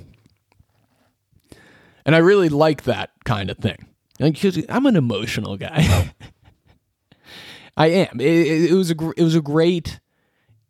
And 2.04 2.16
I 2.16 2.18
really 2.18 2.48
like 2.48 2.82
that 2.82 3.10
kind 3.24 3.48
of 3.50 3.58
thing. 3.58 3.86
Because 4.18 4.58
I'm 4.68 4.86
an 4.86 4.96
emotional 4.96 5.56
guy. 5.56 6.12
I 7.76 7.86
am. 7.86 8.20
It, 8.20 8.70
it, 8.70 8.74
was 8.74 8.90
a 8.90 9.12
it 9.16 9.22
was 9.22 9.34
a 9.34 9.40
great 9.40 10.00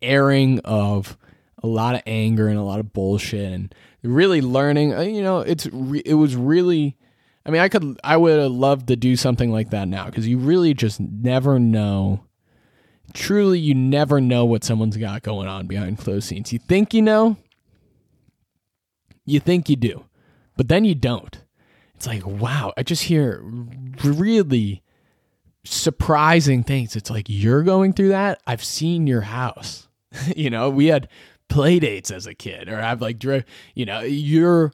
airing 0.00 0.61
of 0.61 1.16
a 1.62 1.66
lot 1.66 1.95
of 1.95 2.02
anger 2.07 2.47
and 2.47 2.59
a 2.59 2.62
lot 2.62 2.78
of 2.78 2.92
bullshit 2.92 3.52
and 3.52 3.75
really 4.02 4.40
learning. 4.40 4.95
Uh, 4.95 5.00
you 5.00 5.23
know, 5.23 5.40
it's 5.40 5.66
re- 5.73 6.02
it 6.04 6.14
was 6.14 6.37
really. 6.37 6.97
I 7.44 7.50
mean, 7.50 7.61
I 7.61 7.68
could 7.68 7.99
I 8.04 8.16
would 8.16 8.38
have 8.38 8.52
loved 8.52 8.88
to 8.88 8.96
do 8.96 9.16
something 9.16 9.50
like 9.50 9.70
that 9.70 9.88
now 9.88 10.06
because 10.06 10.28
you 10.28 10.38
really 10.38 10.75
just 10.75 11.00
never 11.00 11.58
know 11.58 12.25
truly 13.12 13.58
you 13.58 13.75
never 13.75 14.20
know 14.20 14.44
what 14.44 14.64
someone's 14.64 14.96
got 14.96 15.22
going 15.22 15.49
on 15.49 15.66
behind 15.66 15.99
closed 15.99 16.28
scenes. 16.28 16.52
You 16.52 16.58
think 16.58 16.94
you 16.94 17.02
know, 17.02 17.37
you 19.25 19.40
think 19.40 19.68
you 19.68 19.76
do, 19.76 20.04
but 20.56 20.68
then 20.68 20.84
you 20.84 20.94
don't. 20.94 21.38
It's 21.94 22.06
like, 22.06 22.26
wow, 22.26 22.72
I 22.76 22.82
just 22.82 23.04
hear 23.04 23.40
really 24.02 24.82
surprising 25.64 26.64
things. 26.64 26.96
It's 26.96 27.11
like, 27.11 27.26
you're 27.28 27.62
going 27.62 27.92
through 27.92 28.08
that? 28.08 28.42
I've 28.46 28.64
seen 28.64 29.06
your 29.06 29.20
house. 29.20 29.88
you 30.37 30.50
know, 30.50 30.68
we 30.68 30.87
had 30.87 31.08
play 31.49 31.78
dates 31.78 32.11
as 32.11 32.26
a 32.26 32.34
kid, 32.34 32.68
or 32.68 32.80
I've 32.80 33.00
like, 33.00 33.22
you 33.22 33.87
know, 33.87 34.00
you're 34.00 34.72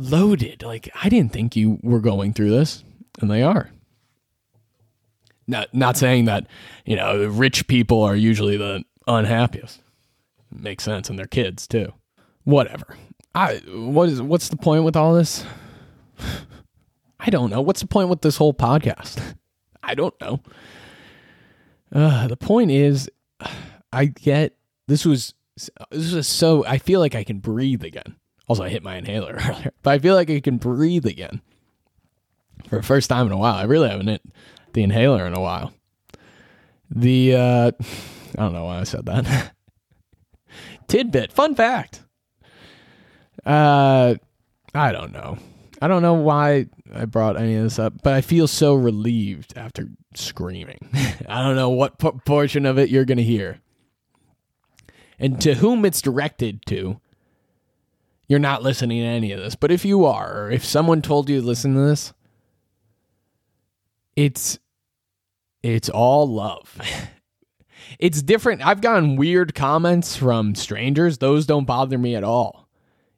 loaded. 0.00 0.62
Like, 0.62 0.90
I 1.02 1.08
didn't 1.08 1.32
think 1.32 1.54
you 1.54 1.78
were 1.82 2.00
going 2.00 2.32
through 2.32 2.50
this, 2.50 2.82
and 3.20 3.30
they 3.30 3.42
are. 3.42 3.70
Not 5.46 5.74
not 5.74 5.96
saying 5.96 6.26
that 6.26 6.46
you 6.84 6.94
know 6.96 7.26
rich 7.26 7.66
people 7.66 8.02
are 8.02 8.14
usually 8.14 8.56
the 8.56 8.84
unhappiest. 9.06 9.80
Makes 10.52 10.84
sense, 10.84 11.10
and 11.10 11.18
their 11.18 11.26
kids 11.26 11.66
too. 11.66 11.92
Whatever. 12.44 12.96
I 13.34 13.60
what 13.68 14.08
is 14.08 14.22
what's 14.22 14.48
the 14.48 14.56
point 14.56 14.84
with 14.84 14.96
all 14.96 15.14
this? 15.14 15.44
I 17.20 17.30
don't 17.30 17.50
know. 17.50 17.60
What's 17.60 17.80
the 17.80 17.86
point 17.86 18.08
with 18.08 18.22
this 18.22 18.36
whole 18.36 18.54
podcast? 18.54 19.20
I 19.82 19.94
don't 19.94 20.18
know. 20.20 20.40
Uh, 21.92 22.28
the 22.28 22.36
point 22.36 22.70
is, 22.70 23.10
I 23.92 24.04
get 24.06 24.56
this 24.86 25.04
was 25.04 25.34
this 25.90 26.12
is 26.12 26.28
so. 26.28 26.64
I 26.64 26.78
feel 26.78 27.00
like 27.00 27.16
I 27.16 27.24
can 27.24 27.40
breathe 27.40 27.82
again. 27.82 28.16
Also, 28.50 28.64
I 28.64 28.68
hit 28.68 28.82
my 28.82 28.96
inhaler 28.96 29.38
earlier, 29.48 29.70
but 29.84 29.90
I 29.92 30.00
feel 30.00 30.16
like 30.16 30.28
I 30.28 30.40
can 30.40 30.56
breathe 30.56 31.06
again 31.06 31.40
for 32.68 32.78
the 32.78 32.82
first 32.82 33.08
time 33.08 33.26
in 33.26 33.32
a 33.32 33.36
while. 33.36 33.54
I 33.54 33.62
really 33.62 33.88
haven't 33.88 34.08
hit 34.08 34.22
the 34.72 34.82
inhaler 34.82 35.24
in 35.24 35.34
a 35.34 35.40
while. 35.40 35.72
The 36.90 37.36
uh, 37.36 37.70
I 37.80 38.42
don't 38.42 38.52
know 38.52 38.64
why 38.64 38.80
I 38.80 38.82
said 38.82 39.06
that. 39.06 39.54
Tidbit, 40.88 41.30
fun 41.30 41.54
fact. 41.54 42.02
Uh, 43.46 44.16
I 44.74 44.90
don't 44.90 45.12
know. 45.12 45.38
I 45.80 45.86
don't 45.86 46.02
know 46.02 46.14
why 46.14 46.66
I 46.92 47.04
brought 47.04 47.38
any 47.38 47.54
of 47.54 47.62
this 47.62 47.78
up, 47.78 48.02
but 48.02 48.14
I 48.14 48.20
feel 48.20 48.48
so 48.48 48.74
relieved 48.74 49.56
after 49.56 49.90
screaming. 50.14 50.90
I 51.28 51.40
don't 51.44 51.54
know 51.54 51.70
what 51.70 52.00
p- 52.00 52.10
portion 52.24 52.66
of 52.66 52.80
it 52.80 52.90
you're 52.90 53.04
going 53.04 53.18
to 53.18 53.22
hear. 53.22 53.60
And 55.20 55.40
to 55.40 55.54
whom 55.54 55.84
it's 55.84 56.02
directed 56.02 56.66
to, 56.66 57.00
you're 58.30 58.38
not 58.38 58.62
listening 58.62 59.00
to 59.00 59.08
any 59.08 59.32
of 59.32 59.40
this. 59.40 59.56
But 59.56 59.72
if 59.72 59.84
you 59.84 60.04
are, 60.04 60.44
or 60.44 60.50
if 60.52 60.64
someone 60.64 61.02
told 61.02 61.28
you 61.28 61.40
to 61.40 61.46
listen 61.46 61.74
to 61.74 61.80
this, 61.80 62.12
it's 64.14 64.60
it's 65.64 65.88
all 65.88 66.28
love. 66.28 66.80
it's 67.98 68.22
different. 68.22 68.64
I've 68.64 68.80
gotten 68.80 69.16
weird 69.16 69.56
comments 69.56 70.14
from 70.14 70.54
strangers. 70.54 71.18
Those 71.18 71.44
don't 71.44 71.66
bother 71.66 71.98
me 71.98 72.14
at 72.14 72.22
all. 72.22 72.68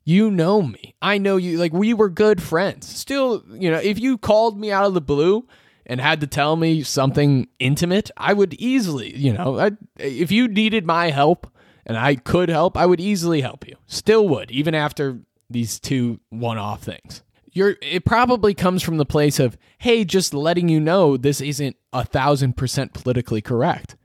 You 0.02 0.30
know 0.30 0.62
me. 0.62 0.94
I 1.02 1.18
know 1.18 1.36
you. 1.36 1.58
Like, 1.58 1.74
we 1.74 1.92
were 1.92 2.08
good 2.08 2.42
friends. 2.42 2.88
Still, 2.88 3.44
you 3.52 3.70
know, 3.70 3.78
if 3.78 4.00
you 4.00 4.16
called 4.16 4.58
me 4.58 4.72
out 4.72 4.86
of 4.86 4.94
the 4.94 5.02
blue 5.02 5.46
and 5.84 6.00
had 6.00 6.22
to 6.22 6.26
tell 6.26 6.56
me 6.56 6.82
something 6.82 7.48
intimate, 7.58 8.10
I 8.16 8.32
would 8.32 8.54
easily, 8.54 9.14
you 9.14 9.34
know, 9.34 9.60
I, 9.60 9.72
if 9.98 10.32
you 10.32 10.48
needed 10.48 10.86
my 10.86 11.10
help 11.10 11.51
and 11.86 11.96
I 11.96 12.14
could 12.16 12.48
help, 12.48 12.76
I 12.76 12.86
would 12.86 13.00
easily 13.00 13.40
help 13.40 13.66
you. 13.66 13.76
Still 13.86 14.28
would, 14.28 14.50
even 14.50 14.74
after 14.74 15.20
these 15.50 15.78
two 15.80 16.20
one 16.30 16.58
off 16.58 16.82
things. 16.82 17.22
You're, 17.52 17.76
it 17.82 18.04
probably 18.04 18.54
comes 18.54 18.82
from 18.82 18.96
the 18.96 19.04
place 19.04 19.38
of, 19.38 19.58
hey, 19.78 20.04
just 20.04 20.32
letting 20.32 20.68
you 20.68 20.80
know 20.80 21.16
this 21.16 21.40
isn't 21.40 21.76
a 21.92 22.04
thousand 22.04 22.56
percent 22.56 22.94
politically 22.94 23.42
correct. 23.42 23.96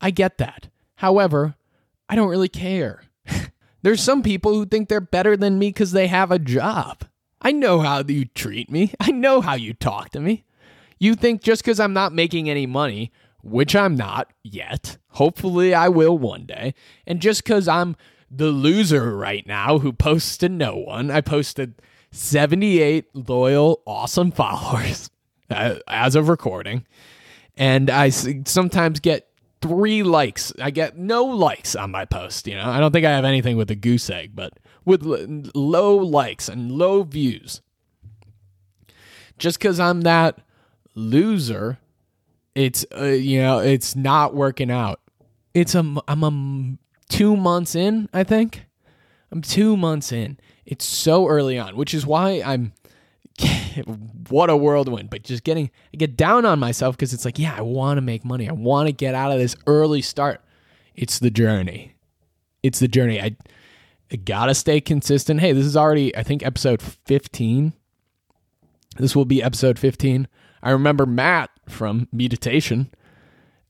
I 0.00 0.10
get 0.10 0.38
that. 0.38 0.68
However, 0.96 1.54
I 2.08 2.16
don't 2.16 2.28
really 2.28 2.48
care. 2.48 3.04
There's 3.82 4.02
some 4.02 4.22
people 4.22 4.52
who 4.54 4.66
think 4.66 4.88
they're 4.88 5.00
better 5.00 5.36
than 5.36 5.58
me 5.58 5.68
because 5.68 5.92
they 5.92 6.08
have 6.08 6.32
a 6.32 6.38
job. 6.38 7.04
I 7.40 7.52
know 7.52 7.80
how 7.80 8.02
you 8.02 8.24
treat 8.24 8.70
me. 8.70 8.92
I 9.00 9.12
know 9.12 9.40
how 9.40 9.54
you 9.54 9.74
talk 9.74 10.10
to 10.10 10.20
me. 10.20 10.44
You 10.98 11.14
think 11.14 11.42
just 11.42 11.62
because 11.62 11.78
I'm 11.78 11.92
not 11.92 12.12
making 12.12 12.48
any 12.48 12.66
money, 12.66 13.12
which 13.46 13.76
I'm 13.76 13.94
not 13.94 14.32
yet, 14.42 14.98
hopefully 15.10 15.74
I 15.74 15.88
will 15.88 16.18
one 16.18 16.46
day, 16.46 16.74
and 17.06 17.20
just 17.20 17.44
because 17.44 17.68
I'm 17.68 17.96
the 18.30 18.48
loser 18.48 19.16
right 19.16 19.46
now 19.46 19.78
who 19.78 19.92
posts 19.92 20.36
to 20.38 20.48
no 20.48 20.76
one, 20.76 21.10
I 21.10 21.20
posted 21.20 21.74
78 22.10 23.14
loyal, 23.14 23.82
awesome 23.86 24.30
followers 24.32 25.10
uh, 25.50 25.76
as 25.86 26.16
of 26.16 26.28
recording, 26.28 26.84
and 27.56 27.88
I 27.88 28.10
sometimes 28.10 29.00
get 29.00 29.28
three 29.62 30.02
likes. 30.02 30.52
I 30.60 30.70
get 30.70 30.98
no 30.98 31.24
likes 31.24 31.74
on 31.74 31.90
my 31.90 32.04
post. 32.04 32.46
You 32.46 32.56
know, 32.56 32.68
I 32.68 32.80
don't 32.80 32.92
think 32.92 33.06
I 33.06 33.10
have 33.10 33.24
anything 33.24 33.56
with 33.56 33.70
a 33.70 33.74
goose 33.74 34.10
egg, 34.10 34.32
but 34.34 34.54
with 34.84 35.02
low 35.54 35.96
likes 35.96 36.48
and 36.48 36.72
low 36.72 37.02
views. 37.02 37.60
Just 39.38 39.58
because 39.58 39.78
I'm 39.78 40.02
that 40.02 40.40
loser, 40.94 41.78
it's 42.56 42.86
uh, 42.96 43.04
you 43.04 43.40
know 43.40 43.58
it's 43.58 43.94
not 43.94 44.34
working 44.34 44.70
out. 44.70 45.00
It's 45.54 45.74
a 45.74 45.96
I'm 46.08 46.24
a 46.24 46.76
two 47.08 47.36
months 47.36 47.74
in. 47.74 48.08
I 48.12 48.24
think 48.24 48.66
I'm 49.30 49.42
two 49.42 49.76
months 49.76 50.10
in. 50.10 50.38
It's 50.64 50.84
so 50.84 51.28
early 51.28 51.58
on, 51.58 51.76
which 51.76 51.94
is 51.94 52.06
why 52.06 52.42
I'm 52.44 52.72
what 54.28 54.50
a 54.50 54.56
whirlwind. 54.56 55.10
But 55.10 55.22
just 55.22 55.44
getting, 55.44 55.70
I 55.92 55.96
get 55.96 56.16
down 56.16 56.44
on 56.44 56.58
myself 56.58 56.96
because 56.96 57.12
it's 57.12 57.24
like, 57.24 57.38
yeah, 57.38 57.54
I 57.56 57.60
want 57.60 57.98
to 57.98 58.02
make 58.02 58.24
money. 58.24 58.48
I 58.48 58.52
want 58.52 58.88
to 58.88 58.92
get 58.92 59.14
out 59.14 59.32
of 59.32 59.38
this 59.38 59.54
early 59.66 60.02
start. 60.02 60.40
It's 60.94 61.18
the 61.18 61.30
journey. 61.30 61.94
It's 62.62 62.78
the 62.78 62.88
journey. 62.88 63.20
I, 63.20 63.36
I 64.10 64.16
gotta 64.16 64.54
stay 64.54 64.80
consistent. 64.80 65.40
Hey, 65.40 65.52
this 65.52 65.66
is 65.66 65.76
already, 65.76 66.16
I 66.16 66.22
think, 66.22 66.44
episode 66.44 66.80
15. 66.80 67.74
This 68.96 69.14
will 69.14 69.26
be 69.26 69.42
episode 69.42 69.78
15. 69.78 70.26
I 70.62 70.70
remember 70.70 71.04
Matt 71.04 71.50
from 71.68 72.08
Meditation 72.12 72.90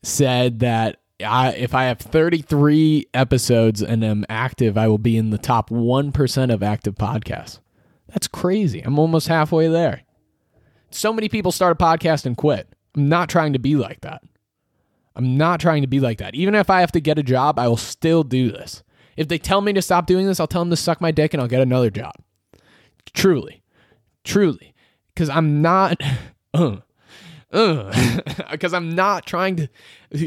said 0.02 0.60
that 0.60 1.00
I, 1.24 1.52
if 1.52 1.74
I 1.74 1.84
have 1.84 1.98
33 1.98 3.06
episodes 3.14 3.82
and 3.82 4.04
am 4.04 4.24
active, 4.28 4.76
I 4.76 4.88
will 4.88 4.98
be 4.98 5.16
in 5.16 5.30
the 5.30 5.38
top 5.38 5.70
1% 5.70 6.52
of 6.52 6.62
active 6.62 6.94
podcasts. 6.94 7.60
That's 8.08 8.28
crazy. 8.28 8.80
I'm 8.80 8.98
almost 8.98 9.28
halfway 9.28 9.68
there. 9.68 10.02
So 10.90 11.12
many 11.12 11.28
people 11.28 11.52
start 11.52 11.72
a 11.72 11.84
podcast 11.84 12.26
and 12.26 12.36
quit. 12.36 12.68
I'm 12.94 13.08
not 13.08 13.28
trying 13.28 13.52
to 13.54 13.58
be 13.58 13.76
like 13.76 14.02
that. 14.02 14.22
I'm 15.14 15.36
not 15.36 15.60
trying 15.60 15.82
to 15.82 15.88
be 15.88 16.00
like 16.00 16.18
that. 16.18 16.34
Even 16.34 16.54
if 16.54 16.68
I 16.68 16.80
have 16.80 16.92
to 16.92 17.00
get 17.00 17.18
a 17.18 17.22
job, 17.22 17.58
I 17.58 17.68
will 17.68 17.76
still 17.76 18.22
do 18.22 18.50
this. 18.50 18.82
If 19.16 19.28
they 19.28 19.38
tell 19.38 19.62
me 19.62 19.72
to 19.72 19.82
stop 19.82 20.06
doing 20.06 20.26
this, 20.26 20.38
I'll 20.38 20.46
tell 20.46 20.60
them 20.62 20.70
to 20.70 20.76
suck 20.76 21.00
my 21.00 21.10
dick 21.10 21.32
and 21.32 21.40
I'll 21.40 21.48
get 21.48 21.62
another 21.62 21.90
job. 21.90 22.12
Truly. 23.14 23.62
Truly. 24.24 24.74
Because 25.14 25.28
I'm 25.30 25.62
not. 25.62 26.00
Uh, 26.54 26.76
because 27.56 28.74
I'm 28.74 28.94
not 28.94 29.24
trying 29.24 29.56
to. 29.56 29.68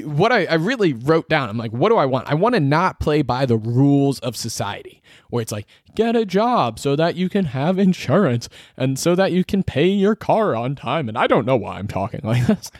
What 0.08 0.32
I, 0.32 0.46
I 0.46 0.56
really 0.56 0.94
wrote 0.94 1.30
down, 1.30 1.48
I'm 1.48 1.58
like, 1.58 1.72
what 1.72 1.90
do 1.90 1.98
I 1.98 2.06
want? 2.06 2.28
I 2.28 2.34
want 2.34 2.56
to 2.56 2.60
not 2.60 3.00
play 3.00 3.22
by 3.22 3.46
the 3.46 3.58
rules 3.58 4.20
of 4.20 4.36
society, 4.36 5.02
where 5.30 5.42
it's 5.42 5.52
like, 5.52 5.68
get 5.96 6.16
a 6.16 6.26
job 6.26 6.80
so 6.80 6.96
that 6.96 7.16
you 7.16 7.30
can 7.30 7.46
have 7.46 7.78
insurance 7.78 8.50
and 8.76 8.98
so 8.98 9.14
that 9.14 9.32
you 9.32 9.44
can 9.44 9.62
pay 9.62 9.88
your 9.88 10.16
car 10.16 10.56
on 10.56 10.76
time. 10.76 11.08
And 11.08 11.18
I 11.18 11.28
don't 11.28 11.46
know 11.46 11.56
why 11.56 11.78
I'm 11.78 11.88
talking 11.88 12.22
like 12.24 12.48
this. 12.48 12.72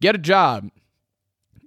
Get 0.00 0.14
a 0.14 0.18
job, 0.18 0.70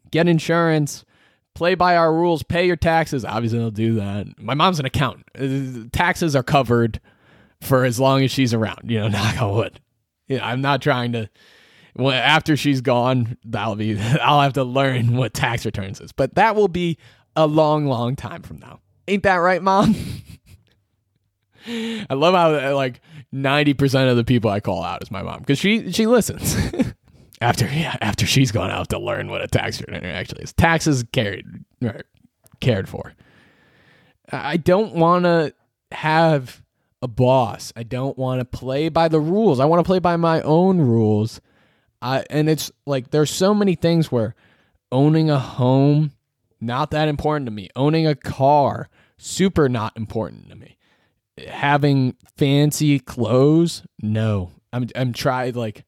get 0.09 0.27
insurance, 0.27 1.05
play 1.53 1.75
by 1.75 1.95
our 1.95 2.11
rules, 2.11 2.41
pay 2.41 2.65
your 2.65 2.75
taxes. 2.75 3.23
Obviously, 3.23 3.59
they'll 3.59 3.69
do 3.69 3.93
that. 3.95 4.39
My 4.39 4.55
mom's 4.55 4.79
an 4.79 4.87
accountant. 4.87 5.27
Uh, 5.37 5.87
taxes 5.91 6.35
are 6.35 6.43
covered 6.43 6.99
for 7.61 7.85
as 7.85 7.99
long 7.99 8.23
as 8.23 8.31
she's 8.31 8.55
around, 8.55 8.89
you 8.89 8.99
know, 8.99 9.07
knock 9.09 9.39
on 9.39 9.53
wood. 9.53 9.79
I'm 10.41 10.61
not 10.61 10.81
trying 10.81 11.11
to 11.11 11.29
well, 11.95 12.11
after 12.11 12.57
she's 12.57 12.81
gone, 12.81 13.37
that'll 13.45 13.75
be 13.75 13.99
I'll 14.21 14.41
have 14.41 14.53
to 14.53 14.63
learn 14.63 15.15
what 15.15 15.33
tax 15.33 15.65
returns 15.65 15.99
is. 16.01 16.11
But 16.11 16.35
that 16.35 16.55
will 16.55 16.67
be 16.67 16.97
a 17.35 17.47
long, 17.47 17.85
long 17.85 18.15
time 18.15 18.41
from 18.41 18.59
now. 18.59 18.79
Ain't 19.07 19.23
that 19.23 19.35
right, 19.35 19.61
mom? 19.61 19.95
I 21.67 22.13
love 22.13 22.33
how 22.33 22.53
uh, 22.53 22.75
like 22.75 22.99
90% 23.33 24.09
of 24.09 24.17
the 24.17 24.23
people 24.23 24.49
I 24.49 24.59
call 24.59 24.83
out 24.83 25.01
is 25.01 25.11
my 25.11 25.21
mom 25.21 25.39
because 25.39 25.59
she 25.59 25.91
she 25.91 26.07
listens. 26.07 26.55
after 27.41 27.65
yeah, 27.65 27.97
after 28.01 28.25
she's 28.25 28.51
gone 28.51 28.71
out 28.71 28.89
to 28.89 28.99
learn 28.99 29.29
what 29.29 29.41
a 29.41 29.47
tax 29.47 29.79
return 29.79 30.03
actually 30.05 30.43
is. 30.43 30.53
Taxes 30.53 31.05
carried 31.11 31.45
or 31.81 32.01
cared 32.59 32.89
for. 32.89 33.13
I 34.31 34.57
don't 34.57 34.95
want 34.95 35.25
to 35.25 35.53
have 35.91 36.63
a 37.01 37.07
boss. 37.07 37.71
I 37.75 37.83
don't 37.83 38.17
want 38.17 38.39
to 38.39 38.45
play 38.45 38.89
by 38.89 39.09
the 39.09 39.19
rules. 39.19 39.59
I 39.59 39.65
want 39.65 39.79
to 39.79 39.83
play 39.83 39.99
by 39.99 40.15
my 40.15 40.41
own 40.41 40.79
rules 40.79 41.39
I 42.03 42.25
and 42.29 42.49
it's 42.49 42.69
like 42.85 43.11
there's 43.11 43.31
so 43.31 43.53
many 43.53 43.75
things 43.75 44.11
where 44.11 44.35
owning 44.91 45.29
a 45.29 45.39
home 45.39 46.11
not 46.59 46.91
that 46.91 47.07
important 47.07 47.47
to 47.47 47.51
me. 47.51 47.69
Owning 47.75 48.05
a 48.05 48.15
car 48.15 48.89
super 49.17 49.69
not 49.69 49.95
important 49.95 50.49
to 50.49 50.55
me. 50.55 50.77
Having 51.47 52.15
fancy 52.37 52.99
clothes, 52.99 53.83
no. 54.01 54.51
I'm 54.73 54.87
I'm 54.95 55.13
trying 55.13 55.53
like 55.53 55.85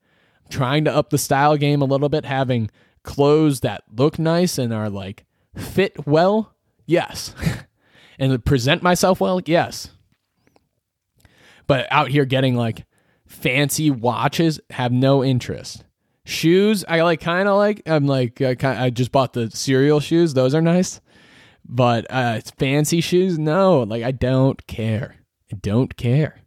trying 0.49 0.85
to 0.85 0.95
up 0.95 1.09
the 1.09 1.17
style 1.17 1.57
game 1.57 1.81
a 1.81 1.85
little 1.85 2.09
bit, 2.09 2.23
having 2.23 2.71
clothes 3.03 3.59
that 3.59 3.83
look 3.93 4.17
nice 4.17 4.57
and 4.57 4.73
are 4.73 4.89
like 4.89 5.25
fit 5.55 6.07
well. 6.07 6.55
Yes. 6.85 7.35
and 8.19 8.45
present 8.45 8.81
myself 8.81 9.19
well. 9.19 9.41
Yes. 9.45 9.89
But 11.67 11.87
out 11.91 12.09
here 12.09 12.25
getting 12.25 12.55
like 12.55 12.85
fancy 13.25 13.91
watches 13.91 14.61
have 14.69 14.93
no 14.93 15.23
interest. 15.23 15.83
Shoes, 16.25 16.83
I 16.87 17.01
like 17.03 17.21
kind 17.21 17.47
of 17.47 17.55
like. 17.57 17.83
I'm 17.85 18.07
like 18.07 18.41
I, 18.41 18.55
kinda, 18.55 18.81
I 18.81 18.89
just 18.89 19.11
bought 19.11 19.33
the 19.33 19.51
cereal 19.51 19.99
shoes; 19.99 20.33
those 20.33 20.55
are 20.55 20.61
nice. 20.61 20.99
But 21.63 22.05
uh, 22.09 22.41
fancy 22.57 22.99
shoes, 22.99 23.37
no. 23.37 23.83
Like 23.83 24.03
I 24.03 24.11
don't 24.11 24.65
care. 24.67 25.17
I 25.51 25.55
don't 25.55 25.95
care. 25.95 26.41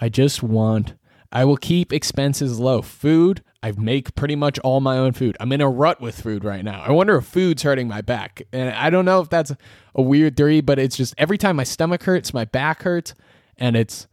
I 0.00 0.08
just 0.08 0.42
want. 0.42 0.94
I 1.32 1.44
will 1.44 1.56
keep 1.56 1.92
expenses 1.92 2.60
low. 2.60 2.80
Food, 2.80 3.42
I 3.62 3.72
make 3.72 4.14
pretty 4.14 4.36
much 4.36 4.58
all 4.60 4.80
my 4.80 4.98
own 4.98 5.12
food. 5.12 5.36
I'm 5.40 5.50
in 5.50 5.60
a 5.60 5.68
rut 5.68 6.00
with 6.00 6.20
food 6.20 6.44
right 6.44 6.64
now. 6.64 6.82
I 6.82 6.92
wonder 6.92 7.16
if 7.16 7.24
food's 7.24 7.62
hurting 7.62 7.88
my 7.88 8.02
back. 8.02 8.42
And 8.52 8.70
I 8.70 8.90
don't 8.90 9.04
know 9.04 9.20
if 9.20 9.30
that's 9.30 9.52
a 9.94 10.02
weird 10.02 10.36
theory, 10.36 10.60
but 10.60 10.78
it's 10.78 10.96
just 10.96 11.14
every 11.18 11.38
time 11.38 11.56
my 11.56 11.64
stomach 11.64 12.02
hurts, 12.04 12.34
my 12.34 12.44
back 12.44 12.82
hurts, 12.82 13.14
and 13.56 13.76
it's 13.76 14.06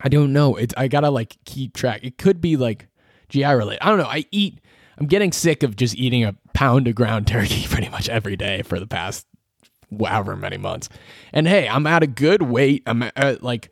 I 0.00 0.08
don't 0.08 0.32
know. 0.32 0.56
It's 0.56 0.74
I 0.76 0.88
gotta 0.88 1.10
like 1.10 1.36
keep 1.44 1.74
track. 1.74 2.00
It 2.04 2.18
could 2.18 2.40
be 2.40 2.56
like 2.56 2.88
GI 3.28 3.44
related. 3.44 3.82
I 3.82 3.88
don't 3.88 3.98
know. 3.98 4.06
I 4.06 4.24
eat. 4.30 4.60
I'm 4.98 5.06
getting 5.06 5.32
sick 5.32 5.62
of 5.62 5.76
just 5.76 5.94
eating 5.96 6.24
a 6.24 6.34
pound 6.54 6.88
of 6.88 6.94
ground 6.94 7.26
turkey 7.28 7.66
pretty 7.68 7.88
much 7.88 8.08
every 8.08 8.36
day 8.36 8.62
for 8.62 8.80
the 8.80 8.86
past 8.86 9.26
however 10.04 10.36
many 10.36 10.56
months. 10.56 10.88
And 11.32 11.46
hey, 11.46 11.68
I'm 11.68 11.86
at 11.86 12.02
a 12.02 12.06
good 12.06 12.42
weight. 12.42 12.82
I'm 12.86 13.02
at 13.02 13.42
like 13.42 13.70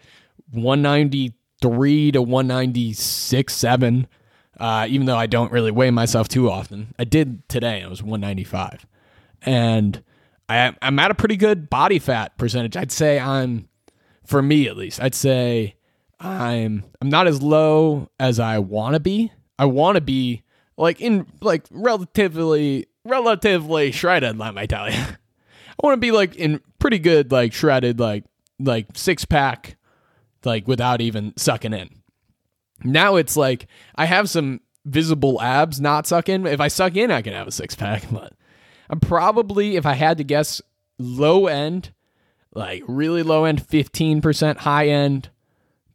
193 0.53 2.13
to 2.13 2.23
196, 2.23 3.53
7. 3.55 4.07
Uh, 4.61 4.87
even 4.89 5.07
though 5.07 5.17
I 5.17 5.27
don't 5.27 5.51
really 5.51 5.73
weigh 5.73 5.91
myself 5.91 6.29
too 6.29 6.49
often. 6.49 6.95
I 6.97 7.03
did 7.05 7.49
today. 7.49 7.83
I 7.83 7.89
was 7.89 8.03
195. 8.03 8.87
And 9.43 10.03
I, 10.49 10.77
I'm 10.81 10.99
at 11.01 11.11
a 11.11 11.15
pretty 11.15 11.37
good 11.37 11.69
body 11.69 11.99
fat 11.99 12.39
percentage. 12.39 12.77
I'd 12.77 12.93
say 12.93 13.19
I'm, 13.19 13.69
for 14.25 14.41
me 14.43 14.69
at 14.69 14.77
least, 14.77 15.03
I'd 15.03 15.15
say 15.15 15.75
I'm 16.25 16.85
I'm 17.01 17.09
not 17.09 17.27
as 17.27 17.43
low 17.43 18.09
as 18.19 18.41
I 18.41 18.59
want 18.59 18.95
to 18.95 19.01
be. 19.01 19.33
I 19.59 19.67
want 19.67 19.97
to 19.97 20.01
be 20.01 20.43
like 20.77 21.01
in 21.01 21.27
like 21.41 21.65
relatively 21.71 22.87
relatively 23.05 23.93
shredded. 23.93 24.39
Let 24.39 24.55
me 24.55 24.67
tell 24.67 24.91
you, 24.91 24.99
I 24.99 25.17
want 25.83 25.95
to 25.95 26.01
be 26.01 26.11
like 26.11 26.35
in 26.37 26.61
pretty 26.79 26.99
good 26.99 27.33
like 27.33 27.53
shredded 27.53 28.01
like 28.01 28.25
like 28.59 28.87
six 28.95 29.25
pack, 29.25 29.77
like 30.45 30.67
without 30.67 31.01
even 31.01 31.33
sucking 31.37 31.73
in. 31.73 31.91
Now 32.83 33.17
it's 33.17 33.37
like 33.37 33.67
I 33.95 34.07
have 34.07 34.29
some 34.29 34.61
visible 34.85 35.41
abs 35.41 35.81
not 35.81 36.07
suck 36.07 36.29
in. 36.29 36.47
If 36.47 36.61
I 36.61 36.69
suck 36.69 36.97
in, 36.97 37.11
I 37.11 37.23
can 37.23 37.33
have 37.33 37.49
a 37.49 37.53
six 37.53 37.75
pack. 37.75 38.05
But 38.13 38.33
I'm 38.91 39.01
probably, 39.01 39.77
if 39.77 39.87
I 39.87 39.95
had 39.95 40.19
to 40.19 40.25
guess, 40.25 40.61
low 40.99 41.47
end, 41.47 41.93
like 42.55 42.83
really 42.87 43.23
low 43.23 43.45
end, 43.45 43.67
15%, 43.67 44.59
high 44.59 44.89
end, 44.89 45.31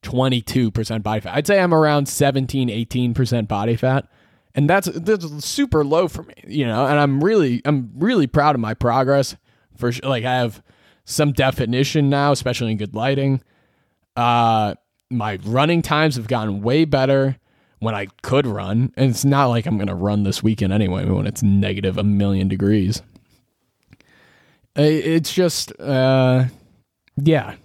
22% 0.04 1.04
body 1.04 1.22
fat. 1.22 1.36
I'd 1.36 1.48
say 1.48 1.60
I'm 1.60 1.74
around 1.74 2.08
17, 2.08 2.70
18% 2.70 3.48
body 3.48 3.76
fat. 3.76 4.08
And 4.56 4.70
that's 4.70 4.88
that's 4.88 5.46
super 5.46 5.86
low 5.86 6.08
for 6.08 6.24
me, 6.24 6.34
you 6.48 6.66
know. 6.66 6.86
And 6.88 7.00
I'm 7.00 7.24
really 7.24 7.62
I'm 7.66 7.92
really 7.96 8.26
proud 8.26 8.56
of 8.56 8.62
my 8.62 8.74
progress. 8.74 9.36
For 9.78 9.92
like 10.04 10.26
I 10.26 10.38
have 10.38 10.64
some 11.06 11.34
definition 11.34 12.10
now, 12.10 12.32
especially 12.32 12.72
in 12.72 12.78
good 12.78 12.96
lighting. 12.96 13.42
Uh 14.16 14.74
my 15.12 15.40
running 15.44 15.82
times 15.82 16.16
have 16.16 16.28
gotten 16.28 16.62
way 16.62 16.86
better 16.86 17.38
when 17.80 17.96
I 17.96 18.08
could 18.22 18.46
run. 18.46 18.94
And 18.96 19.10
it's 19.10 19.26
not 19.26 19.48
like 19.48 19.66
I'm 19.66 19.78
going 19.78 19.88
to 19.88 19.96
run 19.96 20.24
this 20.24 20.44
weekend 20.44 20.74
anyway 20.74 21.06
when 21.06 21.26
it's 21.26 21.42
negative 21.42 21.98
a 21.98 22.04
million 22.04 22.48
degrees. 22.48 23.02
It's 24.76 25.34
just, 25.34 25.78
uh, 25.80 26.46
yeah. 27.18 27.56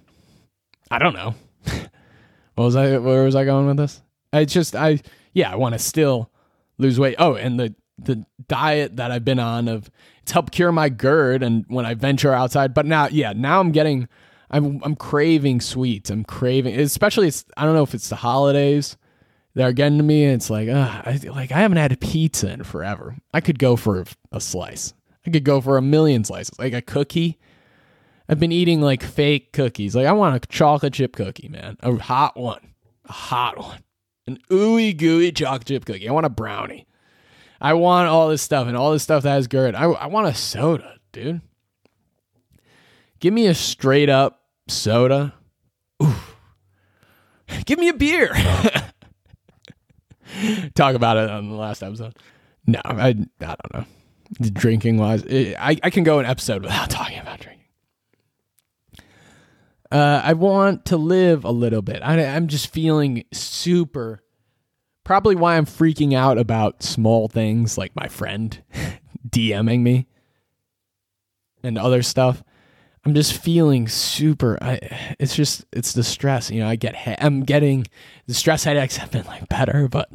I 0.90 0.99
don't 0.99 1.14
know. 1.14 1.35
what 2.55 2.64
was 2.64 2.77
I, 2.77 2.99
where 2.99 3.25
was 3.25 3.37
I 3.37 3.45
going 3.45 3.67
with 3.67 3.77
this? 3.77 4.03
It's 4.33 4.53
just, 4.53 4.75
I, 4.75 5.01
yeah, 5.33 5.53
I 5.53 5.57
want 5.57 5.75
to 5.75 5.79
still 5.79 6.31
lose 6.79 6.99
weight. 6.99 7.17
Oh, 7.19 7.35
and 7.35 7.59
the, 7.59 7.75
the 7.99 8.25
diet 8.49 8.97
that 8.97 9.11
I've 9.11 9.25
been 9.25 9.38
on 9.38 9.69
of 9.69 9.90
it's 10.23 10.33
helped 10.33 10.53
cure 10.53 10.73
my 10.73 10.88
GERD 10.88 11.43
and 11.43 11.64
when 11.69 11.85
I 11.85 11.95
venture 11.95 12.33
outside. 12.33 12.73
But 12.73 12.87
now, 12.87 13.09
yeah, 13.09 13.35
now 13.35 13.61
I'm 13.61 13.73
getting, 13.73 14.09
I'm, 14.51 14.81
I'm 14.83 14.97
craving 14.97 15.61
sweets. 15.61 16.11
I'm 16.11 16.25
craving, 16.25 16.81
especially 16.81 17.29
it's, 17.29 17.45
I 17.57 17.64
don't 17.64 17.75
know 17.75 17.83
if 17.83 17.95
it's 17.95 18.09
the 18.09 18.17
holidays 18.17 18.97
that 19.55 19.64
are 19.64 19.73
getting 19.73 19.99
to 19.99 20.05
me. 20.05 20.25
And 20.25 20.35
it's 20.35 20.49
like, 20.49 20.69
uh, 20.69 21.03
I, 21.05 21.21
like 21.29 21.53
I 21.53 21.59
haven't 21.59 21.77
had 21.77 21.93
a 21.93 21.97
pizza 21.97 22.51
in 22.51 22.64
forever. 22.64 23.17
I 23.33 23.40
could 23.40 23.59
go 23.59 23.77
for 23.77 24.05
a 24.33 24.40
slice. 24.40 24.95
I 25.27 25.31
could 25.31 25.45
go 25.45 25.61
for 25.61 25.77
a 25.77 25.83
million 25.83 26.25
slices, 26.25 26.59
like 26.59 26.73
a 26.73 26.83
cookie. 26.83 27.38
I've 28.29 28.41
been 28.41 28.53
eating 28.53 28.81
like 28.81 29.03
fake 29.03 29.53
cookies. 29.53 29.95
Like 29.95 30.07
I 30.07 30.13
want 30.13 30.37
a 30.37 30.49
chocolate 30.49 30.95
chip 30.95 31.15
cookie, 31.15 31.49
man, 31.49 31.77
a 31.81 31.95
hot 31.97 32.37
one, 32.37 32.75
a 33.05 33.13
hot 33.13 33.59
one, 33.59 33.81
an 34.27 34.39
ooey 34.51 34.97
gooey 34.97 35.33
chocolate 35.33 35.67
chip 35.67 35.85
cookie. 35.85 36.09
I 36.09 36.13
want 36.13 36.27
a 36.27 36.31
brownie. 36.31 36.87
I 37.61 37.75
want 37.75 38.09
all 38.09 38.29
this 38.29 38.43
stuff 38.43 38.67
and 38.67 38.77
all 38.77 38.93
this 38.93 39.03
stuff 39.03 39.23
that 39.23 39.31
has. 39.31 39.49
I, 39.53 39.85
I 39.85 40.07
want 40.07 40.27
a 40.27 40.35
soda, 40.35 40.97
dude. 41.13 41.41
Give 43.21 43.33
me 43.33 43.47
a 43.47 43.55
straight 43.55 44.11
up 44.11 44.43
soda. 44.69 45.35
Ooh. 46.03 46.15
Give 47.65 47.79
me 47.79 47.89
a 47.89 47.95
beer. 47.95 48.35
talk 50.75 50.95
about 50.95 51.17
it 51.17 51.31
on 51.31 51.49
the 51.49 51.57
last 51.57 51.83
episode. 51.83 52.17
No, 52.67 52.81
I, 52.85 53.09
I 53.09 53.15
don't 53.39 53.75
know. 53.75 53.85
Drinking 54.53 54.97
wise, 54.97 55.25
eh, 55.29 55.55
I, 55.59 55.79
I 55.83 55.91
can 55.91 56.03
go 56.03 56.19
an 56.19 56.27
episode 56.27 56.63
without 56.63 56.91
talking 56.91 57.19
about 57.19 57.41
drinking. 57.41 57.54
Uh, 59.95 60.21
I 60.25 60.33
want 60.33 60.87
to 60.87 60.97
live 60.97 61.45
a 61.45 61.53
little 61.53 61.81
bit. 61.81 62.03
I, 62.03 62.25
I'm 62.25 62.49
just 62.49 62.73
feeling 62.73 63.23
super. 63.33 64.25
Probably 65.05 65.37
why 65.37 65.57
I'm 65.57 65.67
freaking 65.67 66.15
out 66.15 66.37
about 66.37 66.83
small 66.83 67.29
things 67.29 67.79
like 67.79 67.95
my 67.95 68.09
friend 68.09 68.61
DMing 69.31 69.83
me 69.83 70.09
and 71.63 71.79
other 71.79 72.03
stuff. 72.03 72.43
I'm 73.05 73.15
just 73.15 73.35
feeling 73.41 73.87
super. 73.87 74.59
I, 74.61 74.81
it's 75.21 75.37
just 75.37 75.65
it's 75.73 75.93
the 75.93 76.03
stress. 76.03 76.51
You 76.51 76.63
know, 76.63 76.69
I 76.69 76.75
get 76.75 76.97
I'm 77.21 77.45
getting 77.45 77.87
the 78.27 78.35
stress 78.35 78.65
headaches 78.65 78.97
have 78.97 79.13
been 79.13 79.27
like 79.27 79.49
better, 79.49 79.87
but 79.89 80.11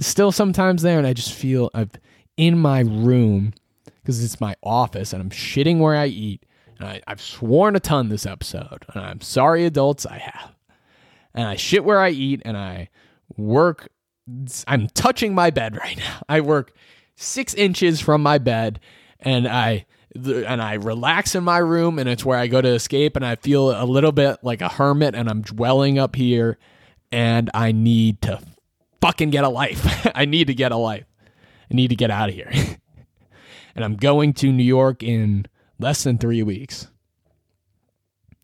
still 0.00 0.32
sometimes 0.32 0.82
there, 0.82 0.98
and 0.98 1.06
I 1.06 1.14
just 1.14 1.32
feel 1.32 1.70
I'm 1.72 1.90
in 2.36 2.58
my 2.58 2.80
room 2.80 3.54
because 4.02 4.22
it's 4.22 4.38
my 4.38 4.54
office, 4.62 5.14
and 5.14 5.22
I'm 5.22 5.30
shitting 5.30 5.78
where 5.78 5.96
I 5.96 6.08
eat. 6.08 6.44
And 6.78 6.88
I, 6.88 7.00
I've 7.06 7.20
sworn 7.20 7.76
a 7.76 7.80
ton 7.80 8.08
this 8.08 8.26
episode, 8.26 8.84
and 8.92 9.04
I'm 9.04 9.20
sorry, 9.20 9.64
adults, 9.64 10.06
I 10.06 10.18
have. 10.18 10.54
And 11.34 11.46
I 11.46 11.56
shit 11.56 11.84
where 11.84 12.00
I 12.00 12.10
eat, 12.10 12.42
and 12.44 12.56
I 12.56 12.90
work. 13.36 13.88
I'm 14.66 14.88
touching 14.88 15.34
my 15.34 15.50
bed 15.50 15.76
right 15.82 15.96
now. 15.96 16.22
I 16.28 16.40
work 16.40 16.72
six 17.16 17.54
inches 17.54 18.00
from 18.00 18.22
my 18.22 18.38
bed, 18.38 18.80
and 19.20 19.46
I 19.46 19.86
and 20.14 20.62
I 20.62 20.74
relax 20.74 21.34
in 21.34 21.42
my 21.42 21.58
room 21.58 21.98
and 21.98 22.08
it's 22.08 22.24
where 22.24 22.38
I 22.38 22.46
go 22.46 22.60
to 22.60 22.68
escape 22.68 23.16
and 23.16 23.26
I 23.26 23.34
feel 23.34 23.70
a 23.70 23.82
little 23.84 24.12
bit 24.12 24.38
like 24.42 24.60
a 24.60 24.68
hermit 24.68 25.14
and 25.14 25.28
I'm 25.28 25.42
dwelling 25.42 25.98
up 25.98 26.14
here 26.14 26.56
and 27.10 27.50
I 27.52 27.72
need 27.72 28.22
to 28.22 28.40
fucking 29.00 29.30
get 29.30 29.44
a 29.44 29.48
life. 29.48 30.08
I 30.14 30.24
need 30.24 30.46
to 30.46 30.54
get 30.54 30.70
a 30.70 30.76
life. 30.76 31.06
I 31.70 31.74
need 31.74 31.88
to 31.88 31.96
get 31.96 32.10
out 32.10 32.28
of 32.28 32.34
here. 32.34 32.50
and 33.74 33.84
I'm 33.84 33.96
going 33.96 34.34
to 34.34 34.52
New 34.52 34.62
York 34.64 35.02
in 35.02 35.46
less 35.84 36.02
than 36.02 36.16
3 36.16 36.42
weeks. 36.42 36.88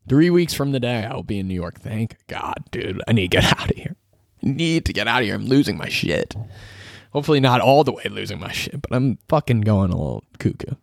3 0.07 0.29
weeks 0.29 0.53
from 0.53 0.71
the 0.71 0.79
day 0.79 1.03
I 1.03 1.15
will 1.15 1.23
be 1.23 1.39
in 1.39 1.47
New 1.47 1.55
York. 1.55 1.79
Thank 1.79 2.15
God, 2.27 2.63
dude. 2.69 3.01
I 3.07 3.13
need 3.13 3.31
to 3.31 3.37
get 3.37 3.43
out 3.59 3.71
of 3.71 3.75
here. 3.75 3.95
I 4.43 4.47
need 4.47 4.85
to 4.85 4.93
get 4.93 5.07
out 5.07 5.21
of 5.21 5.25
here. 5.25 5.35
I'm 5.35 5.47
losing 5.47 5.75
my 5.75 5.89
shit. 5.89 6.35
Hopefully 7.13 7.39
not 7.39 7.59
all 7.59 7.83
the 7.83 7.91
way 7.91 8.03
losing 8.09 8.39
my 8.39 8.51
shit, 8.51 8.79
but 8.79 8.93
I'm 8.93 9.17
fucking 9.27 9.61
going 9.61 9.91
a 9.91 9.97
little 9.97 10.23
cuckoo. 10.37 10.75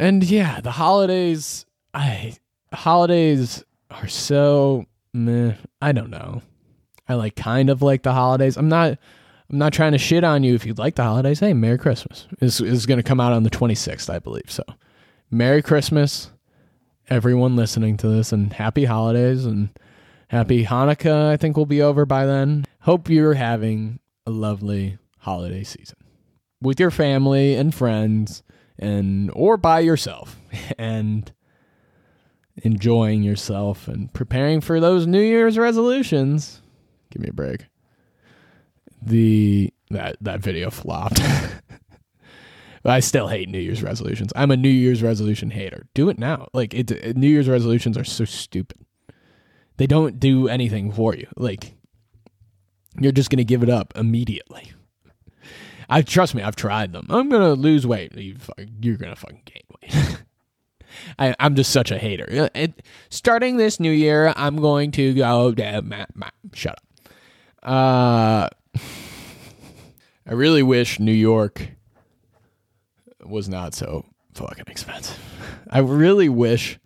And 0.00 0.24
yeah, 0.24 0.60
the 0.60 0.72
holidays, 0.72 1.66
I 1.92 2.36
holidays 2.72 3.62
are 3.90 4.08
so 4.08 4.86
meh. 5.12 5.54
I 5.80 5.92
don't 5.92 6.10
know. 6.10 6.40
I 7.06 7.14
like 7.14 7.36
kind 7.36 7.68
of 7.68 7.82
like 7.82 8.02
the 8.02 8.14
holidays. 8.14 8.56
I'm 8.56 8.70
not 8.70 8.98
I'm 9.50 9.58
not 9.58 9.72
trying 9.72 9.92
to 9.92 9.98
shit 9.98 10.24
on 10.24 10.42
you 10.42 10.54
if 10.54 10.64
you'd 10.64 10.78
like 10.78 10.94
the 10.94 11.04
holidays. 11.04 11.40
Hey, 11.40 11.52
Merry 11.52 11.78
Christmas. 11.78 12.26
Is 12.40 12.60
is 12.60 12.86
going 12.86 12.98
to 12.98 13.02
come 13.02 13.20
out 13.20 13.32
on 13.32 13.42
the 13.42 13.50
26th, 13.50 14.08
I 14.08 14.18
believe. 14.18 14.50
So, 14.50 14.64
Merry 15.30 15.62
Christmas 15.62 16.30
everyone 17.08 17.56
listening 17.56 17.96
to 17.98 18.08
this 18.08 18.32
and 18.32 18.52
happy 18.52 18.84
holidays 18.84 19.44
and 19.44 19.70
happy 20.28 20.64
Hanukkah. 20.64 21.28
I 21.28 21.36
think 21.36 21.56
we'll 21.56 21.66
be 21.66 21.82
over 21.82 22.06
by 22.06 22.26
then. 22.26 22.64
Hope 22.80 23.08
you're 23.08 23.34
having 23.34 24.00
a 24.26 24.30
lovely 24.30 24.98
holiday 25.18 25.64
season 25.64 25.98
with 26.60 26.80
your 26.80 26.90
family 26.90 27.54
and 27.54 27.74
friends 27.74 28.42
and 28.78 29.30
or 29.34 29.56
by 29.56 29.80
yourself 29.80 30.38
and 30.78 31.32
enjoying 32.62 33.22
yourself 33.22 33.88
and 33.88 34.12
preparing 34.12 34.60
for 34.60 34.80
those 34.80 35.06
New 35.06 35.20
Year's 35.20 35.58
resolutions. 35.58 36.62
Give 37.10 37.22
me 37.22 37.28
a 37.28 37.32
break. 37.32 37.66
The 39.04 39.72
that 39.90 40.16
that 40.20 40.40
video 40.40 40.70
flopped. 40.70 41.20
I 42.86 43.00
still 43.00 43.28
hate 43.28 43.48
New 43.48 43.58
Year's 43.58 43.82
resolutions. 43.82 44.30
I'm 44.36 44.50
a 44.50 44.56
New 44.56 44.68
Year's 44.68 45.02
resolution 45.02 45.50
hater. 45.50 45.86
Do 45.94 46.10
it 46.10 46.18
now. 46.18 46.48
Like 46.52 46.74
it, 46.74 47.16
New 47.16 47.28
Year's 47.28 47.48
resolutions 47.48 47.96
are 47.96 48.04
so 48.04 48.24
stupid. 48.24 48.78
They 49.78 49.86
don't 49.86 50.20
do 50.20 50.48
anything 50.48 50.92
for 50.92 51.14
you. 51.14 51.26
Like 51.36 51.74
you're 53.00 53.12
just 53.12 53.30
to 53.38 53.44
give 53.44 53.62
it 53.62 53.70
up 53.70 53.92
immediately. 53.96 54.72
I 55.88 56.02
trust 56.02 56.34
me, 56.34 56.42
I've 56.42 56.56
tried 56.56 56.92
them. 56.92 57.06
I'm 57.10 57.28
gonna 57.28 57.54
lose 57.54 57.86
weight. 57.86 58.14
You, 58.16 58.36
you're 58.80 58.96
gonna 58.96 59.16
fucking 59.16 59.42
gain 59.44 59.62
weight. 59.82 60.18
I, 61.18 61.34
am 61.38 61.54
just 61.54 61.72
such 61.72 61.90
a 61.90 61.98
hater. 61.98 62.48
It, 62.54 62.82
starting 63.10 63.56
this 63.56 63.80
new 63.80 63.90
year, 63.90 64.32
I'm 64.36 64.56
going 64.56 64.92
to 64.92 65.14
go. 65.14 65.52
Uh, 65.52 65.82
shut 66.52 66.78
up. 66.78 67.68
Uh, 67.68 68.48
I 70.26 70.32
really 70.32 70.62
wish 70.62 70.98
New 70.98 71.12
York 71.12 71.68
was 73.24 73.48
not 73.48 73.74
so 73.74 74.04
fucking 74.34 74.64
expensive. 74.68 75.18
I 75.70 75.78
really 75.78 76.28
wish 76.28 76.78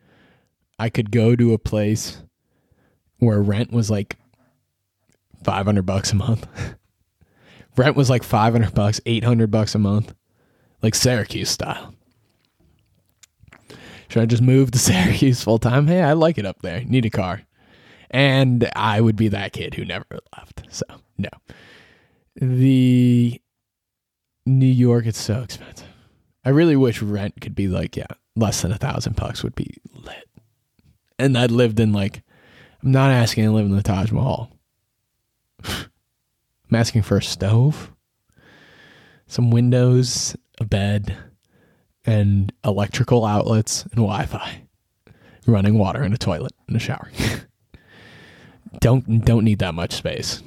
I 0.79 0.89
could 0.89 1.11
go 1.11 1.37
to 1.37 1.53
a 1.53 1.59
place 1.59 2.23
where 3.19 3.41
rent 3.43 3.73
was 3.73 3.91
like 3.91 4.17
500 5.45 5.83
bucks 5.83 6.13
a 6.13 6.17
month. 6.17 6.47
rent 7.77 7.97
was 7.97 8.11
like 8.11 8.23
500 8.23 8.75
bucks, 8.75 9.01
800 9.07 9.51
bucks 9.51 9.75
a 9.75 9.79
month, 9.79 10.15
like 10.83 10.95
Syracuse 10.95 11.51
style. 11.51 11.95
Should 14.09 14.23
I 14.23 14.27
just 14.27 14.43
move 14.43 14.71
to 14.73 14.79
Syracuse 14.79 15.43
full 15.43 15.59
time? 15.59 15.87
Hey, 15.87 16.03
I 16.03 16.13
like 16.13 16.39
it 16.39 16.47
up 16.47 16.63
there. 16.63 16.83
Need 16.85 17.07
a 17.07 17.11
car. 17.11 17.43
And 18.11 18.71
I 18.75 19.01
would 19.01 19.17
be 19.17 19.29
that 19.29 19.53
kid 19.53 19.75
who 19.75 19.85
never 19.85 20.07
left. 20.37 20.63
So, 20.71 20.85
no. 21.19 21.29
The 22.41 23.41
New 24.47 24.67
York, 24.67 25.07
it's 25.07 25.21
so 25.21 25.43
expensive. 25.43 25.89
I 26.45 26.51
really 26.51 26.77
wish 26.77 27.03
rent 27.03 27.41
could 27.41 27.55
be 27.55 27.69
like, 27.69 27.97
yeah, 27.97 28.07
less 28.37 28.63
than 28.63 28.73
a 28.73 28.79
thousand 28.79 29.17
bucks 29.17 29.43
would 29.43 29.55
be 29.55 29.77
lit. 29.93 30.29
And 31.19 31.37
I'd 31.37 31.51
lived 31.51 31.81
in 31.81 31.93
like, 31.93 32.23
I'm 32.83 32.93
not 32.93 33.11
asking 33.11 33.45
to 33.45 33.51
live 33.51 33.67
in 33.67 33.77
the 33.77 33.83
Taj 33.83 34.13
Mahal. 34.13 34.51
I'm 35.65 36.75
asking 36.75 37.03
for 37.03 37.17
a 37.17 37.23
stove, 37.23 37.91
some 39.27 39.51
windows, 39.51 40.37
a 40.61 40.65
bed, 40.65 41.17
and 42.05 42.53
electrical 42.65 43.25
outlets 43.25 43.83
and 43.85 43.97
Wi 43.97 44.27
Fi. 44.27 44.63
Running 45.47 45.79
water 45.79 46.03
and 46.03 46.15
a 46.15 46.19
toilet 46.19 46.53
and 46.67 46.77
a 46.77 46.81
shower. 46.81 47.11
don't 48.81 49.25
don't 49.25 49.45
need 49.45 49.59
that 49.61 49.75
much 49.75 49.93
space. 49.93 50.43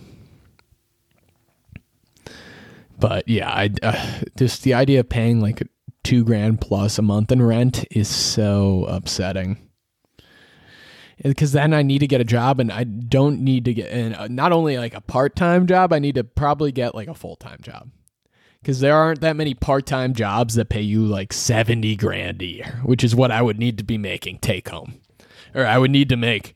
But 3.02 3.28
yeah, 3.28 3.50
I 3.50 3.72
uh, 3.82 4.22
just 4.38 4.62
the 4.62 4.76
idea 4.76 5.02
of 5.02 5.10
paying 5.10 5.42
like 5.42 5.68
two 6.04 6.24
grand 6.24 6.62
plus 6.62 7.00
a 7.00 7.02
month 7.02 7.32
in 7.32 7.42
rent 7.42 7.84
is 7.90 8.08
so 8.08 8.86
upsetting. 8.88 9.58
Because 11.22 11.52
then 11.52 11.74
I 11.74 11.82
need 11.82 12.00
to 12.00 12.08
get 12.08 12.22
a 12.22 12.24
job, 12.24 12.60
and 12.60 12.72
I 12.72 12.84
don't 12.84 13.42
need 13.42 13.66
to 13.66 13.74
get 13.74 13.92
and 13.92 14.16
uh, 14.16 14.28
not 14.28 14.52
only 14.52 14.78
like 14.78 14.94
a 14.94 15.02
part 15.02 15.36
time 15.36 15.68
job. 15.68 15.92
I 15.92 16.00
need 16.00 16.16
to 16.16 16.24
probably 16.24 16.72
get 16.72 16.96
like 16.96 17.08
a 17.08 17.16
full 17.16 17.36
time 17.36 17.60
job 17.62 17.90
because 18.62 18.80
there 18.80 18.96
aren't 18.96 19.22
that 19.22 19.36
many 19.36 19.56
part 19.56 19.88
time 19.88 20.14
jobs 20.14 20.54
that 20.56 20.70
pay 20.70 20.82
you 20.82 21.04
like 21.04 21.34
seventy 21.34 21.96
grand 21.96 22.42
a 22.44 22.46
year, 22.46 22.82
which 22.86 23.04
is 23.04 23.16
what 23.16 23.32
I 23.32 23.42
would 23.42 23.58
need 23.58 23.80
to 23.80 23.84
be 23.84 23.98
making 23.98 24.40
take 24.40 24.70
home, 24.70 25.02
or 25.56 25.66
I 25.66 25.80
would 25.80 25.92
need 25.92 26.10
to 26.10 26.18
make 26.18 26.56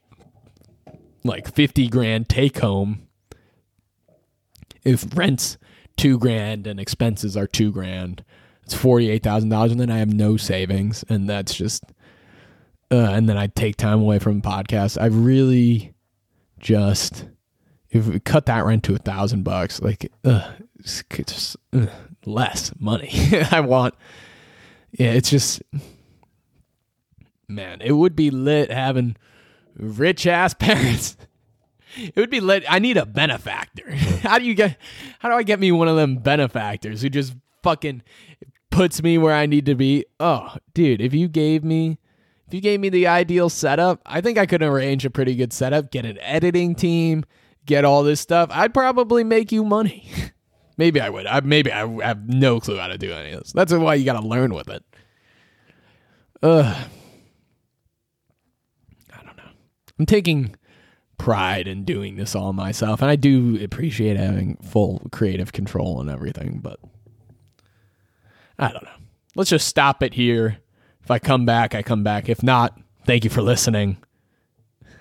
like 1.24 1.52
50 1.52 1.88
grand 1.88 2.30
take 2.30 2.60
home 2.60 3.08
if 4.84 5.06
rent's 5.18 5.58
two 5.98 6.18
grand 6.18 6.68
and 6.68 6.80
expenses 6.80 7.36
are 7.38 7.48
two 7.48 7.72
grand. 7.72 8.24
It's 8.64 8.76
$48000 8.76 9.72
and 9.72 9.80
then 9.80 9.92
i 9.92 10.00
have 10.00 10.12
no 10.12 10.38
savings 10.38 11.06
and 11.08 11.30
that's 11.30 11.54
just 11.54 11.84
uh, 12.92 12.96
and 13.12 13.30
then 13.30 13.38
i 13.38 13.46
take 13.46 13.76
time 13.78 14.00
away 14.02 14.18
from 14.18 14.42
the 14.42 14.48
podcast 14.48 15.00
i 15.00 15.06
really 15.06 15.94
just 16.60 17.28
if 17.92 18.08
we 18.08 18.20
cut 18.20 18.48
that 18.48 18.66
rent 18.66 18.84
to 18.86 18.96
a 18.96 18.98
thousand 18.98 19.44
bucks 19.44 19.82
like 19.84 20.12
uh, 20.24 20.52
it's 20.80 21.04
just 21.32 21.58
uh, 21.74 21.86
less 22.26 22.72
money 22.80 23.12
i 23.52 23.60
want. 23.60 23.94
Yeah 24.92 25.12
it's 25.12 25.30
just 25.30 25.62
man 27.48 27.82
it 27.82 27.92
would 27.92 28.16
be 28.16 28.32
lit 28.32 28.72
having 28.72 29.16
rich 29.78 30.26
ass 30.26 30.54
parents. 30.60 31.18
It 31.98 32.16
would 32.16 32.30
be 32.30 32.40
lit. 32.40 32.64
I 32.70 32.80
need 32.80 32.98
a 32.98 33.06
benefactor. 33.06 33.92
how 34.24 34.40
do 34.40 34.46
you 34.46 34.54
get? 34.54 34.78
How 35.20 35.30
do 35.30 35.36
I 35.36 35.44
get 35.44 35.60
me 35.60 35.72
one 35.72 35.88
of 35.88 35.96
them 35.96 36.18
benefactors 36.18 37.02
who 37.02 37.10
just 37.10 37.36
fucking 37.64 38.04
puts 38.70 39.02
me 39.02 39.18
where 39.18 39.34
I 39.34 39.46
need 39.46 39.66
to 39.68 39.76
be? 39.76 40.06
Oh, 40.20 40.56
dude, 40.74 41.02
if 41.02 41.14
you 41.14 41.28
gave 41.28 41.64
me, 41.64 41.98
if 42.48 42.54
you 42.54 42.62
gave 42.62 42.80
me 42.80 42.90
the 42.90 43.08
ideal 43.08 43.50
setup, 43.50 44.02
I 44.06 44.22
think 44.22 44.38
I 44.38 44.46
could 44.46 44.62
arrange 44.62 45.06
a 45.06 45.10
pretty 45.10 45.36
good 45.36 45.54
setup. 45.54 45.92
Get 45.92 46.06
an 46.06 46.20
editing 46.20 46.76
team, 46.76 47.26
get 47.66 47.86
all 47.86 48.04
this 48.04 48.20
stuff. 48.20 48.50
I'd 48.52 48.74
probably 48.74 49.24
make 49.24 49.52
you 49.52 49.64
money. 49.64 50.10
maybe 50.78 51.00
I 51.00 51.10
would. 51.10 51.26
I 51.26 51.40
maybe 51.42 51.72
I 51.72 51.88
have 52.04 52.28
no 52.28 52.60
clue 52.60 52.78
how 52.78 52.88
to 52.88 52.98
do 52.98 53.12
any 53.12 53.32
of 53.32 53.44
this. 53.44 53.54
That's 53.54 53.74
why 53.74 53.96
you 53.96 54.06
got 54.06 54.20
to 54.20 54.28
learn 54.28 54.54
with 54.54 54.70
it. 54.70 54.84
Ugh. 56.44 56.76
I 59.14 59.24
don't 59.24 59.38
know. 59.38 59.44
I'm 59.98 60.06
taking 60.06 60.56
pride 61.18 61.68
in 61.68 61.84
doing 61.86 62.16
this 62.16 62.36
all 62.36 62.54
myself, 62.54 63.02
and 63.02 63.10
I 63.10 63.16
do 63.16 63.62
appreciate 63.64 64.18
having 64.18 64.58
full 64.58 65.08
creative 65.12 65.54
control 65.54 66.02
and 66.02 66.10
everything, 66.10 66.60
but 66.62 66.80
I 68.58 68.72
don't 68.72 68.84
know. 68.84 68.90
Let's 69.36 69.50
just 69.50 69.68
stop 69.68 70.02
it 70.02 70.14
here. 70.14 70.58
If 71.04 71.12
I 71.12 71.20
come 71.20 71.46
back, 71.46 71.76
I 71.76 71.84
come 71.84 72.04
back. 72.04 72.30
If 72.30 72.42
not, 72.42 72.80
thank 73.06 73.24
you 73.24 73.30
for 73.30 73.42
listening. 73.42 73.98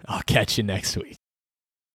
I'll 0.07 0.23
catch 0.23 0.59
you 0.59 0.65
next 0.65 0.97
week. 0.97 1.17